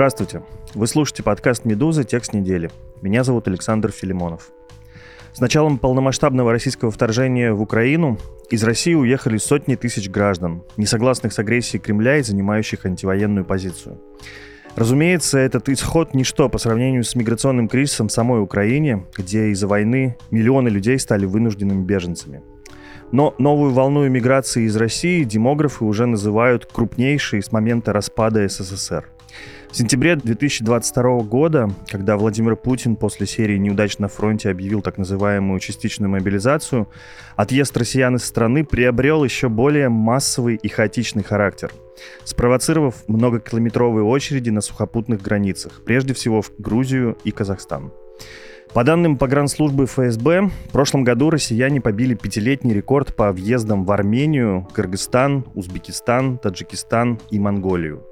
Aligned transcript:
Здравствуйте. 0.00 0.42
Вы 0.74 0.86
слушаете 0.86 1.22
подкаст 1.22 1.66
«Медуза. 1.66 2.04
Текст 2.04 2.32
недели». 2.32 2.70
Меня 3.02 3.22
зовут 3.22 3.48
Александр 3.48 3.92
Филимонов. 3.92 4.50
С 5.34 5.40
началом 5.40 5.76
полномасштабного 5.76 6.52
российского 6.52 6.90
вторжения 6.90 7.52
в 7.52 7.60
Украину 7.60 8.18
из 8.48 8.64
России 8.64 8.94
уехали 8.94 9.36
сотни 9.36 9.74
тысяч 9.74 10.08
граждан, 10.08 10.62
не 10.78 10.86
согласных 10.86 11.34
с 11.34 11.38
агрессией 11.38 11.82
Кремля 11.82 12.16
и 12.16 12.22
занимающих 12.22 12.86
антивоенную 12.86 13.44
позицию. 13.44 14.00
Разумеется, 14.74 15.38
этот 15.38 15.68
исход 15.68 16.14
ничто 16.14 16.48
по 16.48 16.56
сравнению 16.56 17.04
с 17.04 17.14
миграционным 17.14 17.68
кризисом 17.68 18.08
в 18.08 18.12
самой 18.12 18.40
Украине, 18.40 19.04
где 19.14 19.48
из-за 19.48 19.66
войны 19.66 20.16
миллионы 20.30 20.70
людей 20.70 20.98
стали 20.98 21.26
вынужденными 21.26 21.84
беженцами. 21.84 22.42
Но 23.12 23.34
новую 23.36 23.72
волну 23.72 24.06
иммиграции 24.06 24.62
из 24.62 24.76
России 24.76 25.24
демографы 25.24 25.84
уже 25.84 26.06
называют 26.06 26.64
крупнейшей 26.64 27.42
с 27.42 27.52
момента 27.52 27.92
распада 27.92 28.48
СССР– 28.48 29.06
в 29.70 29.76
сентябре 29.76 30.16
2022 30.16 31.20
года, 31.20 31.70
когда 31.88 32.16
Владимир 32.16 32.56
Путин 32.56 32.96
после 32.96 33.26
серии 33.26 33.56
неудач 33.56 33.98
на 33.98 34.08
фронте 34.08 34.50
объявил 34.50 34.82
так 34.82 34.98
называемую 34.98 35.60
частичную 35.60 36.10
мобилизацию, 36.10 36.88
отъезд 37.36 37.76
россиян 37.76 38.16
из 38.16 38.24
страны 38.24 38.64
приобрел 38.64 39.22
еще 39.22 39.48
более 39.48 39.88
массовый 39.88 40.56
и 40.56 40.68
хаотичный 40.68 41.22
характер, 41.22 41.72
спровоцировав 42.24 43.04
многокилометровые 43.06 44.04
очереди 44.04 44.50
на 44.50 44.60
сухопутных 44.60 45.22
границах, 45.22 45.82
прежде 45.84 46.14
всего 46.14 46.42
в 46.42 46.50
Грузию 46.58 47.16
и 47.22 47.30
Казахстан. 47.30 47.92
По 48.74 48.84
данным 48.84 49.18
погранслужбы 49.18 49.86
ФСБ, 49.86 50.50
в 50.68 50.72
прошлом 50.72 51.02
году 51.02 51.30
россияне 51.30 51.80
побили 51.80 52.14
пятилетний 52.14 52.72
рекорд 52.72 53.16
по 53.16 53.32
въездам 53.32 53.84
в 53.84 53.90
Армению, 53.90 54.68
Кыргызстан, 54.72 55.44
Узбекистан, 55.54 56.38
Таджикистан 56.38 57.18
и 57.30 57.40
Монголию. 57.40 58.04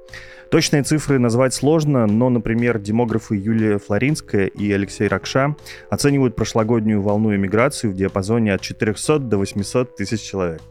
Точные 0.49 0.81
цифры 0.81 1.19
назвать 1.19 1.53
сложно, 1.53 2.07
но, 2.07 2.29
например, 2.29 2.79
демографы 2.79 3.35
Юлия 3.35 3.77
Флоринская 3.77 4.47
и 4.47 4.71
Алексей 4.71 5.07
Ракша 5.07 5.55
оценивают 5.91 6.35
прошлогоднюю 6.35 7.03
волну 7.03 7.35
эмиграции 7.35 7.87
в 7.87 7.93
диапазоне 7.93 8.55
от 8.55 8.61
400 8.61 9.19
до 9.19 9.37
800 9.37 9.95
тысяч 9.95 10.21
человек. 10.21 10.61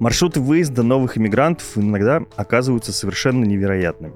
Маршруты 0.00 0.40
выезда 0.40 0.82
новых 0.82 1.16
иммигрантов 1.16 1.78
иногда 1.78 2.22
оказываются 2.34 2.92
совершенно 2.92 3.44
невероятными. 3.44 4.14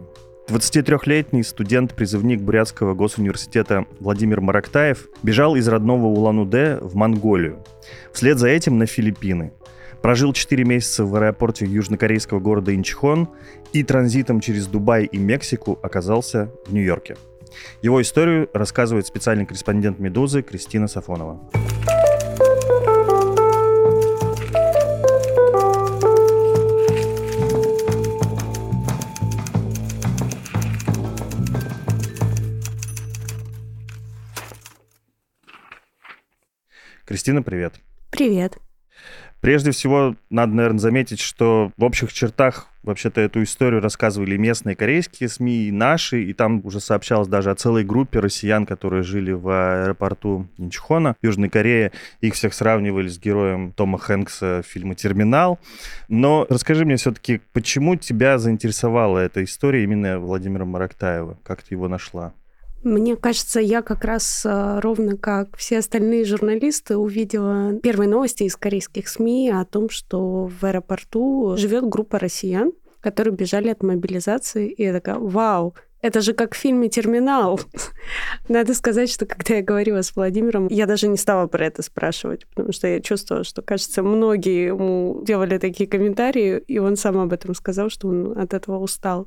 23-летний 0.49 1.45
студент-призывник 1.45 2.41
Бурятского 2.41 2.95
госуниверситета 2.95 3.87
Владимир 4.01 4.41
Марактаев 4.41 5.07
бежал 5.23 5.55
из 5.55 5.69
родного 5.69 6.07
Улан-Удэ 6.07 6.79
в 6.81 6.97
Монголию. 6.97 7.65
Вслед 8.13 8.39
за 8.39 8.49
этим 8.49 8.79
на 8.79 8.87
Филиппины. 8.87 9.53
Прожил 10.07 10.33
4 10.33 10.63
месяца 10.63 11.05
в 11.05 11.17
аэропорте 11.17 11.67
южнокорейского 11.67 12.39
города 12.39 12.73
Инчхон 12.73 13.29
и 13.73 13.83
транзитом 13.83 14.39
через 14.39 14.69
Дубай 14.69 15.05
и 15.05 15.19
Мексику 15.19 15.81
оказался 15.83 16.49
в 16.65 16.73
Нью-Йорке. 16.73 17.17
Его 17.83 18.01
историю 18.01 18.49
рассказывает 18.53 19.09
специальный 19.09 19.47
корреспондент 19.47 19.99
«Медузы» 19.99 20.43
Кристина 20.43 20.87
Сафонова. 20.87 21.41
Кристина, 37.05 37.43
привет. 37.43 37.81
Привет. 38.13 38.61
Прежде 39.41 39.71
всего, 39.71 40.17
надо, 40.31 40.55
наверное, 40.55 40.81
заметить, 40.81 41.21
что 41.21 41.71
в 41.77 41.85
общих 41.85 42.13
чертах 42.13 42.69
вообще-то 42.83 43.21
эту 43.21 43.43
историю 43.43 43.83
рассказывали 43.83 44.37
местные 44.37 44.77
корейские 44.77 45.29
СМИ 45.29 45.67
и 45.67 45.73
наши, 45.73 46.23
и 46.23 46.33
там 46.33 46.61
уже 46.65 46.81
сообщалось 46.81 47.29
даже 47.29 47.51
о 47.51 47.55
целой 47.55 47.85
группе 47.85 48.21
россиян, 48.21 48.65
которые 48.65 49.03
жили 49.03 49.33
в 49.33 49.49
аэропорту 49.49 50.47
Инчхона, 50.57 51.17
Южной 51.21 51.49
Корее. 51.49 51.93
Их 52.21 52.35
всех 52.35 52.55
сравнивали 52.55 53.09
с 53.09 53.19
героем 53.19 53.73
Тома 53.73 53.99
Хэнкса 53.99 54.63
фильма 54.67 54.95
«Терминал». 54.95 55.59
Но 56.09 56.47
расскажи 56.49 56.85
мне 56.85 56.97
все-таки, 56.97 57.41
почему 57.53 57.97
тебя 57.97 58.39
заинтересовала 58.39 59.19
эта 59.19 59.45
история 59.45 59.85
именно 59.85 60.19
Владимира 60.19 60.65
Марактаева? 60.65 61.39
Как 61.43 61.63
ты 61.63 61.75
его 61.75 61.89
нашла? 61.89 62.33
Мне 62.87 63.17
кажется, 63.17 63.59
я 63.59 63.83
как 63.83 64.05
раз 64.05 64.47
э, 64.47 64.79
ровно 64.79 65.17
как 65.17 65.57
все 65.57 65.79
остальные 65.79 66.25
журналисты 66.25 66.97
увидела 66.97 67.75
первые 67.81 68.09
новости 68.09 68.45
из 68.45 68.55
корейских 68.55 69.09
СМИ 69.09 69.51
о 69.51 69.65
том, 69.65 69.91
что 69.91 70.47
в 70.47 70.63
аэропорту 70.63 71.57
живет 71.57 71.89
группа 71.89 72.21
россиян, 72.21 72.71
которые 73.01 73.35
бежали 73.35 73.71
от 73.71 73.83
мобилизации. 73.83 74.69
И 74.69 74.85
я 74.85 74.93
такая, 74.93 75.19
вау, 75.19 75.75
это 76.03 76.21
же 76.21 76.35
как 76.35 76.55
в 76.55 76.59
фильме 76.59 76.89
«Терминал». 76.89 77.61
Надо 78.49 78.75
сказать, 78.75 79.11
что 79.11 79.27
когда 79.27 79.55
я 79.57 79.63
говорила 79.63 80.03
с 80.03 80.15
Владимиром, 80.15 80.69
я 80.69 80.87
даже 80.87 81.09
не 81.09 81.17
стала 81.17 81.47
про 81.47 81.67
это 81.67 81.83
спрашивать, 81.83 82.47
потому 82.47 82.73
что 82.73 82.87
я 82.87 83.01
чувствовала, 83.01 83.45
что, 83.45 83.63
кажется, 83.63 84.03
многие 84.03 84.67
ему 84.67 85.21
делали 85.25 85.59
такие 85.59 85.89
комментарии, 85.89 86.63
и 86.69 86.79
он 86.79 86.97
сам 86.97 87.19
об 87.19 87.33
этом 87.33 87.55
сказал, 87.55 87.91
что 87.91 88.09
он 88.09 88.39
от 88.39 88.55
этого 88.55 88.79
устал. 88.79 89.27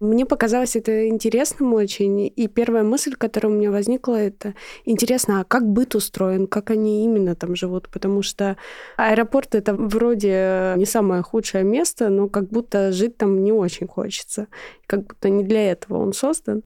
Мне 0.00 0.26
показалось 0.26 0.76
это 0.76 1.08
интересным 1.08 1.74
очень, 1.74 2.32
и 2.34 2.48
первая 2.48 2.82
мысль, 2.82 3.14
которая 3.14 3.52
у 3.52 3.56
меня 3.56 3.70
возникла, 3.70 4.16
это 4.16 4.54
интересно, 4.84 5.40
а 5.40 5.44
как 5.44 5.66
быт 5.66 5.94
устроен, 5.94 6.46
как 6.46 6.70
они 6.70 7.04
именно 7.04 7.34
там 7.34 7.54
живут, 7.54 7.88
потому 7.88 8.22
что 8.22 8.56
аэропорт— 8.96 9.54
это 9.56 9.74
вроде 9.74 10.74
не 10.76 10.86
самое 10.86 11.22
худшее 11.22 11.64
место, 11.64 12.08
но 12.08 12.28
как 12.28 12.48
будто 12.48 12.92
жить 12.92 13.16
там 13.16 13.44
не 13.44 13.52
очень 13.52 13.86
хочется, 13.86 14.48
как 14.88 15.06
будто 15.06 15.28
не 15.28 15.44
для 15.44 15.70
этого 15.70 15.98
он 15.98 16.12
создан. 16.12 16.64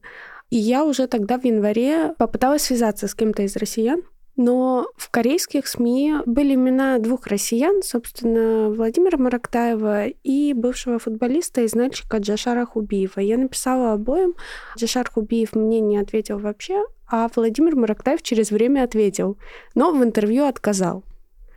И 0.49 0.57
я 0.57 0.83
уже 0.85 1.07
тогда 1.07 1.37
в 1.37 1.45
январе 1.45 2.13
попыталась 2.17 2.63
связаться 2.63 3.07
с 3.07 3.13
кем-то 3.13 3.43
из 3.43 3.55
россиян, 3.55 4.01
но 4.35 4.87
в 4.97 5.11
корейских 5.11 5.67
СМИ 5.67 6.15
были 6.25 6.55
имена 6.55 6.97
двух 6.97 7.27
россиян, 7.27 7.83
собственно, 7.83 8.69
Владимира 8.69 9.17
Марактаева 9.17 10.07
и 10.07 10.53
бывшего 10.53 10.97
футболиста 10.97 11.61
и 11.61 11.67
знальщика 11.67 12.17
Джашара 12.17 12.65
Хубиева. 12.65 13.19
Я 13.19 13.37
написала 13.37 13.93
обоим. 13.93 14.35
Джашар 14.77 15.09
Хубиев 15.09 15.55
мне 15.55 15.81
не 15.81 15.97
ответил 15.97 16.39
вообще, 16.39 16.83
а 17.07 17.29
Владимир 17.35 17.75
Марактаев 17.75 18.23
через 18.23 18.49
время 18.49 18.83
ответил, 18.83 19.37
но 19.75 19.91
в 19.91 20.03
интервью 20.03 20.45
отказал. 20.45 21.03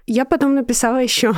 Я 0.06 0.26
потом 0.26 0.54
написала 0.54 0.98
еще. 0.98 1.32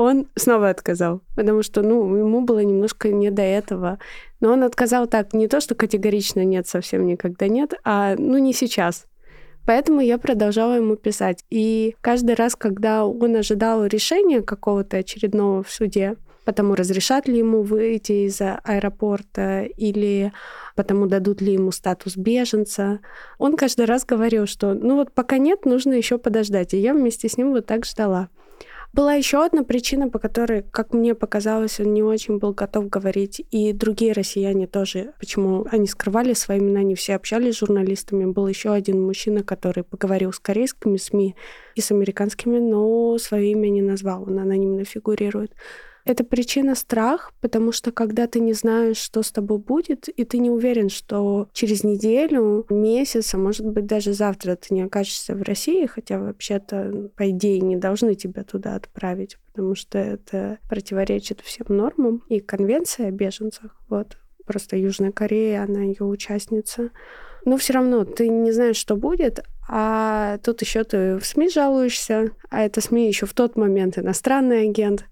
Он 0.00 0.28
снова 0.36 0.68
отказал, 0.68 1.22
потому 1.34 1.64
что, 1.64 1.82
ну, 1.82 2.16
ему 2.16 2.42
было 2.42 2.60
немножко 2.60 3.08
не 3.08 3.32
до 3.32 3.42
этого. 3.42 3.98
Но 4.38 4.52
он 4.52 4.62
отказал 4.62 5.08
так, 5.08 5.34
не 5.34 5.48
то, 5.48 5.60
что 5.60 5.74
категорично 5.74 6.44
нет, 6.44 6.68
совсем 6.68 7.04
никогда 7.04 7.48
нет, 7.48 7.74
а 7.82 8.14
ну 8.16 8.38
не 8.38 8.52
сейчас. 8.52 9.06
Поэтому 9.66 10.00
я 10.00 10.18
продолжала 10.18 10.74
ему 10.74 10.94
писать. 10.94 11.44
И 11.50 11.96
каждый 12.00 12.36
раз, 12.36 12.54
когда 12.54 13.04
он 13.04 13.34
ожидал 13.34 13.86
решения 13.86 14.40
какого-то 14.40 14.98
очередного 14.98 15.64
в 15.64 15.70
суде, 15.72 16.14
потому 16.44 16.76
разрешат 16.76 17.26
ли 17.26 17.38
ему 17.38 17.62
выйти 17.62 18.28
из 18.28 18.40
аэропорта 18.40 19.64
или 19.64 20.32
потому 20.76 21.08
дадут 21.08 21.40
ли 21.40 21.54
ему 21.54 21.72
статус 21.72 22.16
беженца. 22.16 23.00
Он 23.38 23.56
каждый 23.56 23.86
раз 23.86 24.04
говорил, 24.04 24.46
что 24.46 24.74
ну 24.74 24.94
вот 24.94 25.10
пока 25.10 25.38
нет, 25.38 25.64
нужно 25.64 25.94
еще 25.94 26.18
подождать. 26.18 26.72
И 26.72 26.76
я 26.76 26.94
вместе 26.94 27.28
с 27.28 27.36
ним 27.36 27.50
вот 27.50 27.66
так 27.66 27.84
ждала. 27.84 28.28
Была 28.94 29.14
еще 29.14 29.44
одна 29.44 29.64
причина, 29.64 30.08
по 30.08 30.18
которой, 30.18 30.62
как 30.62 30.94
мне 30.94 31.14
показалось, 31.14 31.78
он 31.78 31.92
не 31.92 32.02
очень 32.02 32.38
был 32.38 32.52
готов 32.52 32.88
говорить. 32.88 33.42
И 33.50 33.72
другие 33.72 34.12
россияне 34.12 34.66
тоже, 34.66 35.12
почему 35.20 35.66
они 35.70 35.86
скрывали 35.86 36.32
свои 36.32 36.58
имена, 36.58 36.82
не 36.82 36.94
все 36.94 37.14
общались 37.14 37.56
с 37.56 37.58
журналистами. 37.58 38.24
Был 38.24 38.46
еще 38.46 38.72
один 38.72 39.02
мужчина, 39.02 39.42
который 39.42 39.84
поговорил 39.84 40.32
с 40.32 40.38
корейскими 40.38 40.96
СМИ 40.96 41.36
и 41.74 41.80
с 41.80 41.90
американскими, 41.90 42.58
но 42.58 43.18
свое 43.18 43.52
имя 43.52 43.68
не 43.68 43.82
назвал, 43.82 44.22
он 44.22 44.38
анонимно 44.38 44.84
фигурирует. 44.84 45.52
Это 46.08 46.24
причина 46.24 46.74
страх, 46.74 47.34
потому 47.42 47.70
что 47.70 47.92
когда 47.92 48.26
ты 48.26 48.40
не 48.40 48.54
знаешь, 48.54 48.96
что 48.96 49.22
с 49.22 49.30
тобой 49.30 49.58
будет, 49.58 50.08
и 50.08 50.24
ты 50.24 50.38
не 50.38 50.48
уверен, 50.48 50.88
что 50.88 51.50
через 51.52 51.84
неделю, 51.84 52.64
месяц, 52.70 53.34
а 53.34 53.36
может 53.36 53.66
быть 53.66 53.84
даже 53.84 54.14
завтра 54.14 54.56
ты 54.56 54.72
не 54.72 54.80
окажешься 54.80 55.34
в 55.34 55.42
России, 55.42 55.84
хотя 55.84 56.18
вообще-то, 56.18 57.10
по 57.14 57.28
идее, 57.28 57.60
не 57.60 57.76
должны 57.76 58.14
тебя 58.14 58.42
туда 58.42 58.76
отправить, 58.76 59.36
потому 59.52 59.74
что 59.74 59.98
это 59.98 60.56
противоречит 60.66 61.42
всем 61.42 61.66
нормам 61.68 62.24
и 62.30 62.40
конвенции 62.40 63.04
о 63.04 63.10
беженцах. 63.10 63.76
Вот. 63.90 64.16
Просто 64.46 64.78
Южная 64.78 65.12
Корея, 65.12 65.64
она 65.64 65.82
ее 65.82 66.06
участница. 66.06 66.88
Но 67.44 67.58
все 67.58 67.74
равно 67.74 68.06
ты 68.06 68.30
не 68.30 68.52
знаешь, 68.52 68.76
что 68.76 68.96
будет, 68.96 69.44
а 69.68 70.38
тут 70.38 70.62
еще 70.62 70.84
ты 70.84 71.18
в 71.18 71.26
СМИ 71.26 71.50
жалуешься, 71.50 72.30
а 72.48 72.62
это 72.62 72.80
СМИ 72.80 73.08
еще 73.08 73.26
в 73.26 73.34
тот 73.34 73.56
момент 73.56 73.98
иностранный 73.98 74.62
агент. 74.70 75.04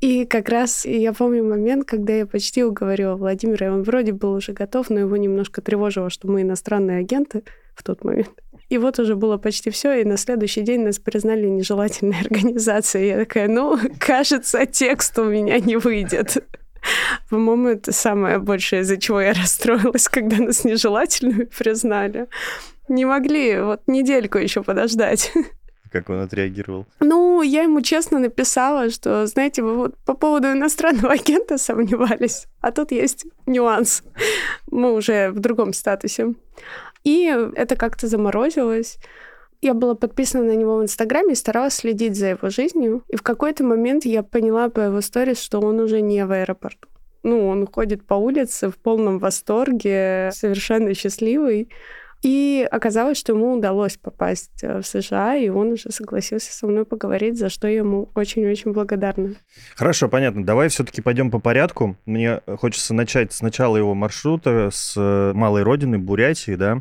И 0.00 0.24
как 0.26 0.48
раз 0.48 0.84
я 0.84 1.12
помню 1.12 1.44
момент, 1.44 1.86
когда 1.86 2.12
я 2.12 2.26
почти 2.26 2.62
уговорила 2.62 3.16
Владимира, 3.16 3.66
и 3.66 3.70
он 3.70 3.82
вроде 3.82 4.12
был 4.12 4.34
уже 4.34 4.52
готов, 4.52 4.90
но 4.90 5.00
его 5.00 5.16
немножко 5.16 5.62
тревожило, 5.62 6.10
что 6.10 6.28
мы 6.28 6.42
иностранные 6.42 6.98
агенты 6.98 7.42
в 7.74 7.82
тот 7.82 8.04
момент. 8.04 8.30
И 8.68 8.78
вот 8.78 8.98
уже 8.98 9.14
было 9.14 9.36
почти 9.36 9.70
все, 9.70 10.00
и 10.00 10.04
на 10.04 10.16
следующий 10.16 10.62
день 10.62 10.84
нас 10.84 10.98
признали 10.98 11.46
нежелательной 11.46 12.18
организацией. 12.24 13.08
Я 13.08 13.18
такая, 13.18 13.48
ну, 13.48 13.78
кажется, 13.98 14.66
текст 14.66 15.18
у 15.18 15.24
меня 15.24 15.58
не 15.58 15.76
выйдет. 15.76 16.44
По-моему, 17.30 17.68
это 17.68 17.92
самое 17.92 18.38
большее, 18.38 18.82
из-за 18.82 18.96
чего 18.96 19.20
я 19.20 19.32
расстроилась, 19.32 20.08
когда 20.08 20.36
нас 20.38 20.64
нежелательными 20.64 21.44
признали. 21.44 22.26
Не 22.88 23.06
могли 23.06 23.60
вот 23.60 23.82
недельку 23.86 24.38
еще 24.38 24.62
подождать. 24.62 25.32
Как 25.94 26.10
он 26.10 26.18
отреагировал? 26.18 26.86
Ну, 26.98 27.40
я 27.42 27.62
ему 27.62 27.80
честно 27.80 28.18
написала, 28.18 28.90
что, 28.90 29.28
знаете, 29.28 29.62
вы 29.62 29.76
вот 29.76 29.94
по 30.04 30.14
поводу 30.14 30.48
иностранного 30.48 31.12
агента 31.12 31.56
сомневались, 31.56 32.46
а 32.60 32.72
тут 32.72 32.90
есть 32.90 33.26
нюанс. 33.46 34.02
Мы 34.68 34.92
уже 34.92 35.30
в 35.30 35.38
другом 35.38 35.72
статусе. 35.72 36.34
И 37.04 37.32
это 37.54 37.76
как-то 37.76 38.08
заморозилось. 38.08 38.98
Я 39.62 39.72
была 39.72 39.94
подписана 39.94 40.42
на 40.42 40.56
него 40.56 40.78
в 40.78 40.82
Инстаграме 40.82 41.34
и 41.34 41.36
старалась 41.36 41.74
следить 41.74 42.16
за 42.16 42.26
его 42.30 42.50
жизнью. 42.50 43.04
И 43.06 43.14
в 43.14 43.22
какой-то 43.22 43.62
момент 43.62 44.04
я 44.04 44.24
поняла 44.24 44.70
по 44.70 44.80
его 44.80 45.00
сторис, 45.00 45.40
что 45.40 45.60
он 45.60 45.78
уже 45.78 46.00
не 46.00 46.26
в 46.26 46.32
аэропорту. 46.32 46.88
Ну, 47.22 47.46
он 47.46 47.68
ходит 47.68 48.04
по 48.04 48.14
улице 48.14 48.68
в 48.68 48.78
полном 48.78 49.20
восторге, 49.20 50.30
совершенно 50.32 50.92
счастливый. 50.92 51.68
И 52.24 52.66
оказалось, 52.70 53.18
что 53.18 53.34
ему 53.34 53.52
удалось 53.52 53.98
попасть 53.98 54.64
э, 54.64 54.80
в 54.80 54.86
США, 54.86 55.36
и 55.36 55.50
он 55.50 55.72
уже 55.72 55.90
согласился 55.90 56.50
со 56.54 56.66
мной 56.66 56.86
поговорить, 56.86 57.38
за 57.38 57.50
что 57.50 57.68
я 57.68 57.76
ему 57.76 58.10
очень-очень 58.14 58.72
благодарна. 58.72 59.34
Хорошо, 59.76 60.08
понятно. 60.08 60.42
Давай 60.42 60.68
все-таки 60.68 61.02
пойдем 61.02 61.30
по 61.30 61.38
порядку. 61.38 61.98
Мне 62.06 62.40
хочется 62.58 62.94
начать 62.94 63.34
с 63.34 63.42
начала 63.42 63.76
его 63.76 63.94
маршрута, 63.94 64.70
с 64.72 64.94
э, 64.96 65.32
малой 65.34 65.64
родины, 65.64 65.98
Бурятии, 65.98 66.54
да, 66.54 66.78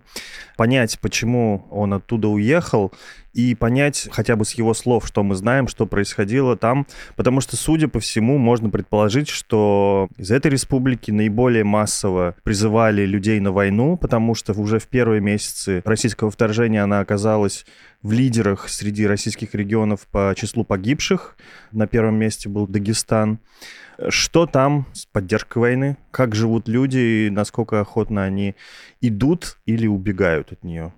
понять, 0.56 0.98
почему 1.02 1.68
он 1.70 1.94
оттуда 1.94 2.30
уехал, 2.30 2.94
и 3.34 3.56
понять 3.56 4.08
хотя 4.12 4.36
бы 4.36 4.46
с 4.46 4.54
его 4.54 4.74
слов, 4.74 5.08
что 5.08 5.24
мы 5.24 5.36
знаем, 5.36 5.68
что 5.68 5.86
происходило 5.86 6.56
там, 6.56 6.86
потому 7.16 7.42
что, 7.42 7.58
судя 7.58 7.88
по 7.88 8.00
всему, 8.00 8.38
можно 8.38 8.70
предположить, 8.70 9.28
что 9.30 10.08
из 10.18 10.32
этой 10.32 10.52
республики 10.52 11.12
наиболее 11.12 11.64
массово 11.64 12.36
призывали 12.44 13.06
людей 13.06 13.40
на 13.40 13.52
войну, 13.52 13.98
потому 13.98 14.36
что 14.36 14.54
уже 14.54 14.80
в 14.80 14.88
первые 14.88 15.22
месяцы 15.22 15.82
российского 15.86 16.30
вторжения 16.30 16.84
она 16.84 17.00
оказалась 17.00 17.66
в 18.02 18.12
лидерах 18.12 18.70
среди 18.70 19.08
российских 19.08 19.56
регионов 19.56 20.08
по 20.12 20.34
числу 20.38 20.64
погибших. 20.64 21.38
На 21.72 21.88
первом 21.88 22.16
месте 22.16 22.50
был 22.50 22.68
Дагестан. 22.68 23.40
Что 24.10 24.46
там 24.46 24.88
с 24.94 25.06
поддержкой 25.06 25.60
войны? 25.60 25.98
Как 26.12 26.36
живут 26.36 26.68
люди 26.68 26.98
и 26.98 27.30
насколько 27.30 27.80
охотно 27.80 28.24
они 28.24 28.56
идут 29.02 29.58
или 29.66 29.88
убегают 29.88 30.52
от 30.52 30.64
нее? 30.64 30.94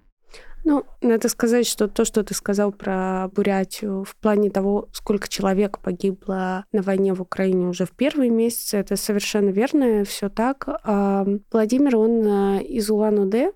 Ну, 0.67 0.83
надо 1.01 1.29
сказать, 1.29 1.67
что 1.67 1.87
то, 1.87 2.05
что 2.05 2.23
ты 2.23 2.33
сказал 2.33 2.71
про 2.71 3.29
Бурятию 3.35 4.03
в 4.03 4.15
плане 4.15 4.49
того, 4.49 4.89
сколько 4.93 5.27
человек 5.27 5.77
погибло 5.77 6.65
на 6.71 6.81
войне 6.81 7.13
в 7.13 7.21
Украине 7.21 7.67
уже 7.67 7.85
в 7.85 7.91
первые 7.91 8.31
месяцы, 8.31 8.77
это 8.77 8.95
совершенно 8.95 9.51
верно, 9.51 10.03
все 10.05 10.27
так. 10.27 10.67
А 10.83 11.23
Владимир, 11.51 11.95
он 11.97 12.25
э, 12.25 12.63
из 12.63 12.89
Улан-Удэ, 12.89 13.51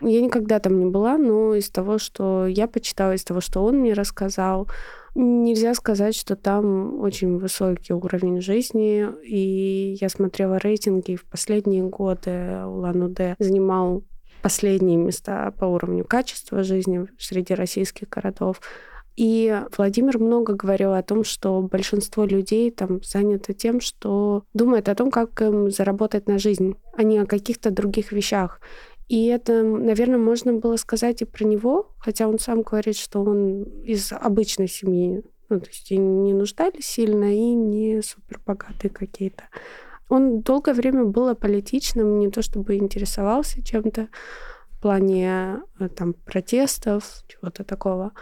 я 0.00 0.20
никогда 0.22 0.58
там 0.58 0.78
не 0.78 0.86
была, 0.86 1.18
но 1.18 1.54
из 1.54 1.68
того, 1.68 1.98
что 1.98 2.46
я 2.46 2.66
почитала, 2.68 3.12
из 3.12 3.24
того, 3.24 3.42
что 3.42 3.62
он 3.62 3.76
мне 3.76 3.92
рассказал, 3.92 4.66
нельзя 5.14 5.74
сказать, 5.74 6.16
что 6.16 6.36
там 6.36 7.00
очень 7.00 7.36
высокий 7.36 7.92
уровень 7.92 8.40
жизни. 8.40 9.06
И 9.24 9.98
я 10.00 10.08
смотрела 10.08 10.56
рейтинги, 10.56 11.12
и 11.12 11.16
в 11.16 11.26
последние 11.26 11.82
годы 11.82 12.64
Улан-Удэ 12.64 13.36
занимал 13.38 14.04
последние 14.42 14.96
места 14.96 15.52
по 15.58 15.64
уровню 15.64 16.04
качества 16.04 16.62
жизни 16.62 17.06
среди 17.18 17.54
российских 17.54 18.08
городов. 18.08 18.60
И 19.16 19.62
Владимир 19.76 20.18
много 20.18 20.54
говорил 20.54 20.92
о 20.92 21.02
том, 21.02 21.24
что 21.24 21.62
большинство 21.62 22.24
людей 22.24 22.70
там 22.70 23.02
занято 23.02 23.54
тем, 23.54 23.80
что 23.80 24.44
думает 24.52 24.88
о 24.88 24.94
том, 24.94 25.10
как 25.10 25.40
им 25.40 25.70
заработать 25.70 26.28
на 26.28 26.38
жизнь, 26.38 26.76
а 26.92 27.02
не 27.02 27.18
о 27.18 27.26
каких-то 27.26 27.70
других 27.70 28.12
вещах. 28.12 28.60
И 29.08 29.26
это, 29.26 29.62
наверное, 29.62 30.18
можно 30.18 30.52
было 30.52 30.76
сказать 30.76 31.22
и 31.22 31.24
про 31.24 31.44
него, 31.44 31.92
хотя 31.98 32.28
он 32.28 32.38
сам 32.38 32.62
говорит, 32.62 32.96
что 32.96 33.22
он 33.22 33.62
из 33.84 34.12
обычной 34.12 34.68
семьи, 34.68 35.22
ну, 35.48 35.60
то 35.60 35.68
есть 35.68 35.90
не 35.92 36.34
нуждались 36.34 36.86
сильно, 36.86 37.32
и 37.32 37.54
не 37.54 38.02
супербогатые 38.02 38.90
какие-то. 38.90 39.44
Он 40.08 40.40
долгое 40.40 40.74
время 40.74 41.04
был 41.04 41.28
аполитичным, 41.28 42.18
не 42.18 42.30
то 42.30 42.42
чтобы 42.42 42.76
интересовался 42.76 43.62
чем-то 43.62 44.08
в 44.70 44.80
плане 44.80 45.60
э, 45.78 45.88
там, 45.88 46.14
протестов, 46.14 47.24
чего-то 47.28 47.64
такого. 47.64 48.12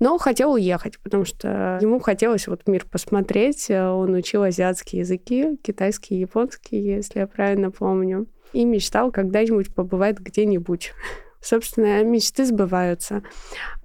Но 0.00 0.16
хотел 0.18 0.52
уехать, 0.52 0.98
потому 1.00 1.24
что 1.24 1.78
ему 1.80 1.98
хотелось 1.98 2.46
вот 2.46 2.66
мир 2.68 2.86
посмотреть. 2.86 3.68
Он 3.70 4.14
учил 4.14 4.44
азиатские 4.44 5.00
языки, 5.00 5.56
китайский, 5.62 6.16
японский, 6.16 6.80
если 6.80 7.20
я 7.20 7.26
правильно 7.26 7.70
помню. 7.70 8.26
И 8.52 8.64
мечтал 8.64 9.10
когда-нибудь 9.10 9.74
побывать 9.74 10.18
где-нибудь. 10.18 10.92
Собственно, 11.40 12.02
мечты 12.04 12.44
сбываются. 12.44 13.22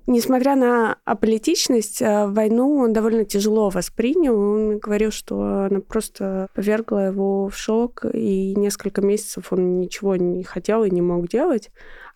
Несмотря 0.05 0.55
на 0.55 0.97
аполитичность, 1.05 2.01
э, 2.01 2.27
войну 2.27 2.77
он 2.77 2.91
довольно 2.91 3.23
тяжело 3.23 3.69
воспринял. 3.69 4.37
Он 4.37 4.79
говорил, 4.79 5.11
что 5.11 5.65
она 5.69 5.79
просто 5.79 6.47
повергла 6.53 7.07
его 7.07 7.47
в 7.47 7.55
шок, 7.55 8.05
и 8.11 8.53
несколько 8.55 9.01
месяцев 9.01 9.53
он 9.53 9.79
ничего 9.79 10.15
не 10.17 10.43
хотел 10.43 10.83
и 10.83 10.91
не 10.91 11.01
мог 11.01 11.29
делать. 11.29 11.69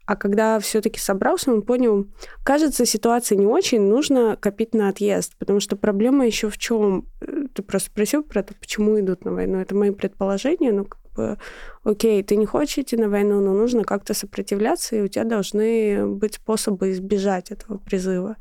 А 0.08 0.16
когда 0.16 0.58
все-таки 0.60 1.00
собрался, 1.00 1.52
он 1.52 1.62
понял, 1.62 2.08
кажется, 2.44 2.86
ситуация 2.86 3.38
не 3.38 3.46
очень, 3.46 3.82
нужно 3.82 4.38
копить 4.40 4.74
на 4.74 4.88
отъезд, 4.88 5.34
потому 5.38 5.60
что 5.60 5.76
проблема 5.76 6.26
еще 6.26 6.50
в 6.50 6.58
чем? 6.58 7.06
Э, 7.22 7.44
ты 7.54 7.62
просто 7.62 7.90
спросил 7.90 8.24
про 8.24 8.44
то, 8.44 8.54
почему 8.54 9.00
идут 9.00 9.24
на 9.24 9.34
войну. 9.34 9.60
Это 9.60 9.76
мои 9.76 9.92
предположения, 9.92 10.72
но 10.72 10.86
бы, 11.18 11.38
окей, 11.84 12.24
ты 12.24 12.36
не 12.36 12.46
хочешь 12.46 12.78
идти 12.78 12.96
на 12.96 13.10
войну, 13.10 13.42
но 13.42 13.54
нужно 13.54 13.84
как-то 13.84 14.14
сопротивляться, 14.14 14.96
и 14.96 15.02
у 15.02 15.08
тебя 15.08 15.26
должны 15.26 16.08
быть 16.08 16.36
способы 16.36 16.92
избежать 16.92 17.52
этого 17.52 17.80
призыва. 17.80 18.38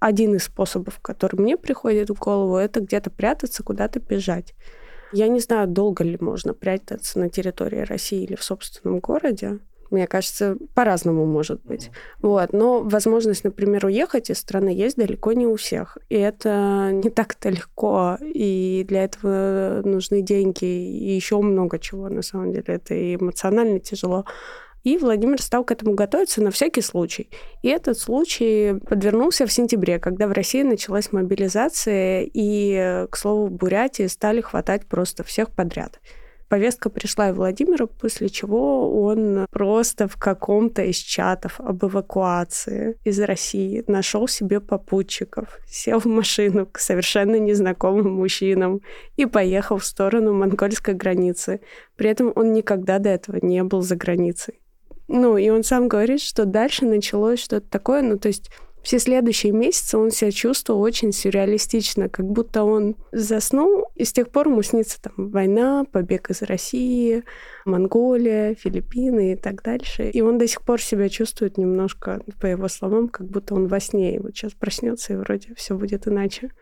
Один 0.00 0.34
из 0.34 0.44
способов, 0.44 0.98
который 1.00 1.40
мне 1.40 1.56
приходит 1.56 2.10
в 2.10 2.18
голову, 2.18 2.56
это 2.56 2.80
где-то 2.80 3.10
прятаться, 3.10 3.62
куда-то 3.62 4.00
бежать. 4.00 4.54
Я 5.12 5.28
не 5.28 5.40
знаю, 5.40 5.68
долго 5.68 6.04
ли 6.04 6.18
можно 6.20 6.52
прятаться 6.52 7.18
на 7.18 7.30
территории 7.30 7.80
России 7.80 8.24
или 8.24 8.34
в 8.34 8.42
собственном 8.42 8.98
городе. 8.98 9.60
Мне 9.90 10.06
кажется, 10.06 10.56
по-разному 10.74 11.26
может 11.26 11.62
быть. 11.64 11.90
Вот. 12.22 12.52
Но 12.52 12.82
возможность, 12.82 13.44
например, 13.44 13.86
уехать 13.86 14.30
из 14.30 14.38
страны 14.38 14.68
есть 14.70 14.96
далеко 14.96 15.32
не 15.32 15.46
у 15.46 15.56
всех. 15.56 15.98
И 16.08 16.16
это 16.16 16.90
не 16.92 17.10
так-то 17.10 17.48
легко. 17.50 18.18
И 18.20 18.84
для 18.88 19.04
этого 19.04 19.82
нужны 19.84 20.22
деньги 20.22 20.64
и 20.64 21.14
еще 21.14 21.40
много 21.40 21.78
чего, 21.78 22.08
на 22.08 22.22
самом 22.22 22.52
деле. 22.52 22.64
Это 22.66 22.94
и 22.94 23.16
эмоционально 23.16 23.80
тяжело. 23.80 24.24
И 24.86 24.98
Владимир 24.98 25.42
стал 25.42 25.64
к 25.64 25.72
этому 25.72 25.94
готовиться 25.94 26.40
на 26.40 26.52
всякий 26.52 26.80
случай. 26.80 27.28
И 27.62 27.68
этот 27.68 27.98
случай 27.98 28.74
подвернулся 28.88 29.44
в 29.44 29.52
сентябре, 29.52 29.98
когда 29.98 30.28
в 30.28 30.32
России 30.32 30.62
началась 30.62 31.10
мобилизация, 31.10 32.24
и, 32.32 33.06
к 33.10 33.16
слову, 33.16 33.48
Бурятии 33.48 34.06
стали 34.06 34.40
хватать 34.40 34.86
просто 34.86 35.24
всех 35.24 35.50
подряд. 35.50 35.98
Повестка 36.48 36.90
пришла 36.90 37.30
и 37.30 37.32
Владимиру, 37.32 37.88
после 37.88 38.28
чего 38.28 39.02
он 39.02 39.46
просто 39.50 40.06
в 40.06 40.16
каком-то 40.16 40.82
из 40.82 40.96
чатов 40.96 41.58
об 41.58 41.84
эвакуации 41.84 42.98
из 43.02 43.18
России 43.20 43.82
нашел 43.88 44.28
себе 44.28 44.60
попутчиков, 44.60 45.58
сел 45.66 45.98
в 45.98 46.06
машину 46.06 46.66
к 46.66 46.78
совершенно 46.78 47.36
незнакомым 47.36 48.12
мужчинам 48.12 48.80
и 49.16 49.26
поехал 49.26 49.78
в 49.78 49.84
сторону 49.84 50.34
монгольской 50.34 50.94
границы. 50.94 51.60
При 51.96 52.10
этом 52.10 52.32
он 52.36 52.52
никогда 52.52 53.00
до 53.00 53.08
этого 53.08 53.38
не 53.42 53.64
был 53.64 53.82
за 53.82 53.96
границей. 53.96 54.60
Ну, 55.08 55.36
и 55.36 55.48
он 55.50 55.64
сам 55.64 55.88
говорит, 55.88 56.20
что 56.20 56.44
дальше 56.44 56.84
началось 56.84 57.40
что-то 57.40 57.68
такое, 57.68 58.02
ну, 58.02 58.18
то 58.18 58.28
есть 58.28 58.50
все 58.86 59.00
следующие 59.00 59.50
месяцы 59.50 59.98
он 59.98 60.12
себя 60.12 60.30
чувствовал 60.30 60.80
очень 60.80 61.10
сюрреалистично, 61.10 62.08
как 62.08 62.24
будто 62.24 62.62
он 62.62 62.94
заснул, 63.10 63.86
и 63.96 64.04
с 64.04 64.12
тех 64.12 64.30
пор 64.30 64.46
ему 64.46 64.62
снится 64.62 65.02
там 65.02 65.12
война, 65.16 65.84
побег 65.90 66.30
из 66.30 66.42
России, 66.42 67.24
Монголия, 67.64 68.54
Филиппины 68.54 69.32
и 69.32 69.36
так 69.36 69.64
дальше. 69.64 70.08
И 70.10 70.20
он 70.20 70.38
до 70.38 70.46
сих 70.46 70.62
пор 70.62 70.80
себя 70.80 71.08
чувствует 71.08 71.58
немножко, 71.58 72.22
по 72.40 72.46
его 72.46 72.68
словам, 72.68 73.08
как 73.08 73.26
будто 73.26 73.56
он 73.56 73.66
во 73.66 73.80
сне, 73.80 74.14
и 74.14 74.18
вот 74.20 74.36
сейчас 74.36 74.52
проснется, 74.52 75.14
и 75.14 75.16
вроде 75.16 75.52
все 75.56 75.74
будет 75.74 76.06
иначе. 76.06 76.52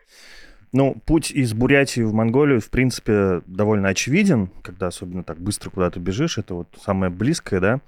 Ну, 0.75 0.97
путь 1.07 1.31
из 1.31 1.55
Бурятии 1.55 2.01
в 2.01 2.13
Монголию, 2.13 2.61
в 2.61 2.69
принципе, 2.69 3.43
довольно 3.47 3.91
очевиден, 3.91 4.51
когда 4.65 4.89
особенно 4.89 5.23
так 5.23 5.39
быстро 5.39 5.71
куда-то 5.71 6.01
бежишь, 6.01 6.37
это 6.37 6.55
вот 6.55 6.67
самое 6.85 7.13
близкое, 7.13 7.61
да, 7.61 7.81